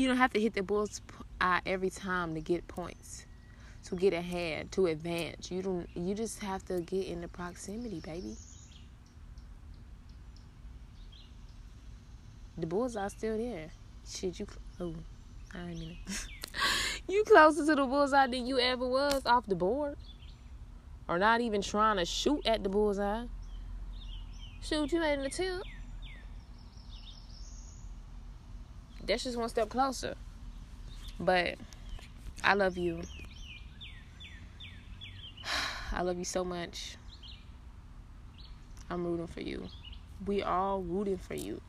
You 0.01 0.07
don't 0.07 0.17
have 0.17 0.33
to 0.33 0.39
hit 0.39 0.55
the 0.55 0.63
bull's 0.63 0.99
eye 1.39 1.57
uh, 1.57 1.61
every 1.63 1.91
time 1.91 2.33
to 2.33 2.41
get 2.41 2.67
points, 2.67 3.27
to 3.85 3.95
get 3.95 4.13
ahead, 4.13 4.71
to 4.71 4.87
advance. 4.87 5.51
You 5.51 5.61
don't. 5.61 5.87
You 5.93 6.15
just 6.15 6.39
have 6.39 6.65
to 6.69 6.81
get 6.81 7.05
in 7.05 7.21
the 7.21 7.27
proximity, 7.27 7.99
baby. 7.99 8.35
The 12.57 12.65
bull's 12.65 12.95
bullseye 12.95 13.09
still 13.09 13.37
there. 13.37 13.69
Shit, 14.09 14.39
you. 14.39 14.47
Oh, 14.79 14.95
I 15.53 15.65
mean 15.65 15.97
you 17.07 17.23
closer 17.23 17.63
to 17.63 17.75
the 17.75 17.85
bullseye 17.85 18.25
than 18.25 18.47
you 18.47 18.57
ever 18.57 18.87
was 18.87 19.21
off 19.27 19.45
the 19.45 19.53
board, 19.53 19.97
or 21.07 21.19
not 21.19 21.41
even 21.41 21.61
trying 21.61 21.97
to 21.97 22.05
shoot 22.05 22.41
at 22.47 22.63
the 22.63 22.69
bullseye. 22.69 23.25
Shoot, 24.63 24.93
you 24.93 24.99
made 24.99 25.19
an 25.19 25.25
attempt. 25.25 25.67
That's 29.05 29.23
just 29.23 29.37
one 29.37 29.49
step 29.49 29.69
closer. 29.69 30.15
But 31.19 31.55
I 32.43 32.53
love 32.53 32.77
you. 32.77 33.01
I 35.91 36.01
love 36.01 36.17
you 36.17 36.25
so 36.25 36.43
much. 36.43 36.97
I'm 38.89 39.05
rooting 39.05 39.27
for 39.27 39.41
you. 39.41 39.67
We 40.25 40.43
all 40.43 40.81
rooting 40.81 41.17
for 41.17 41.35
you. 41.35 41.61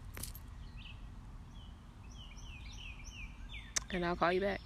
And 3.91 4.05
I'll 4.05 4.17
call 4.17 4.33
you 4.33 4.41
back. 4.41 4.61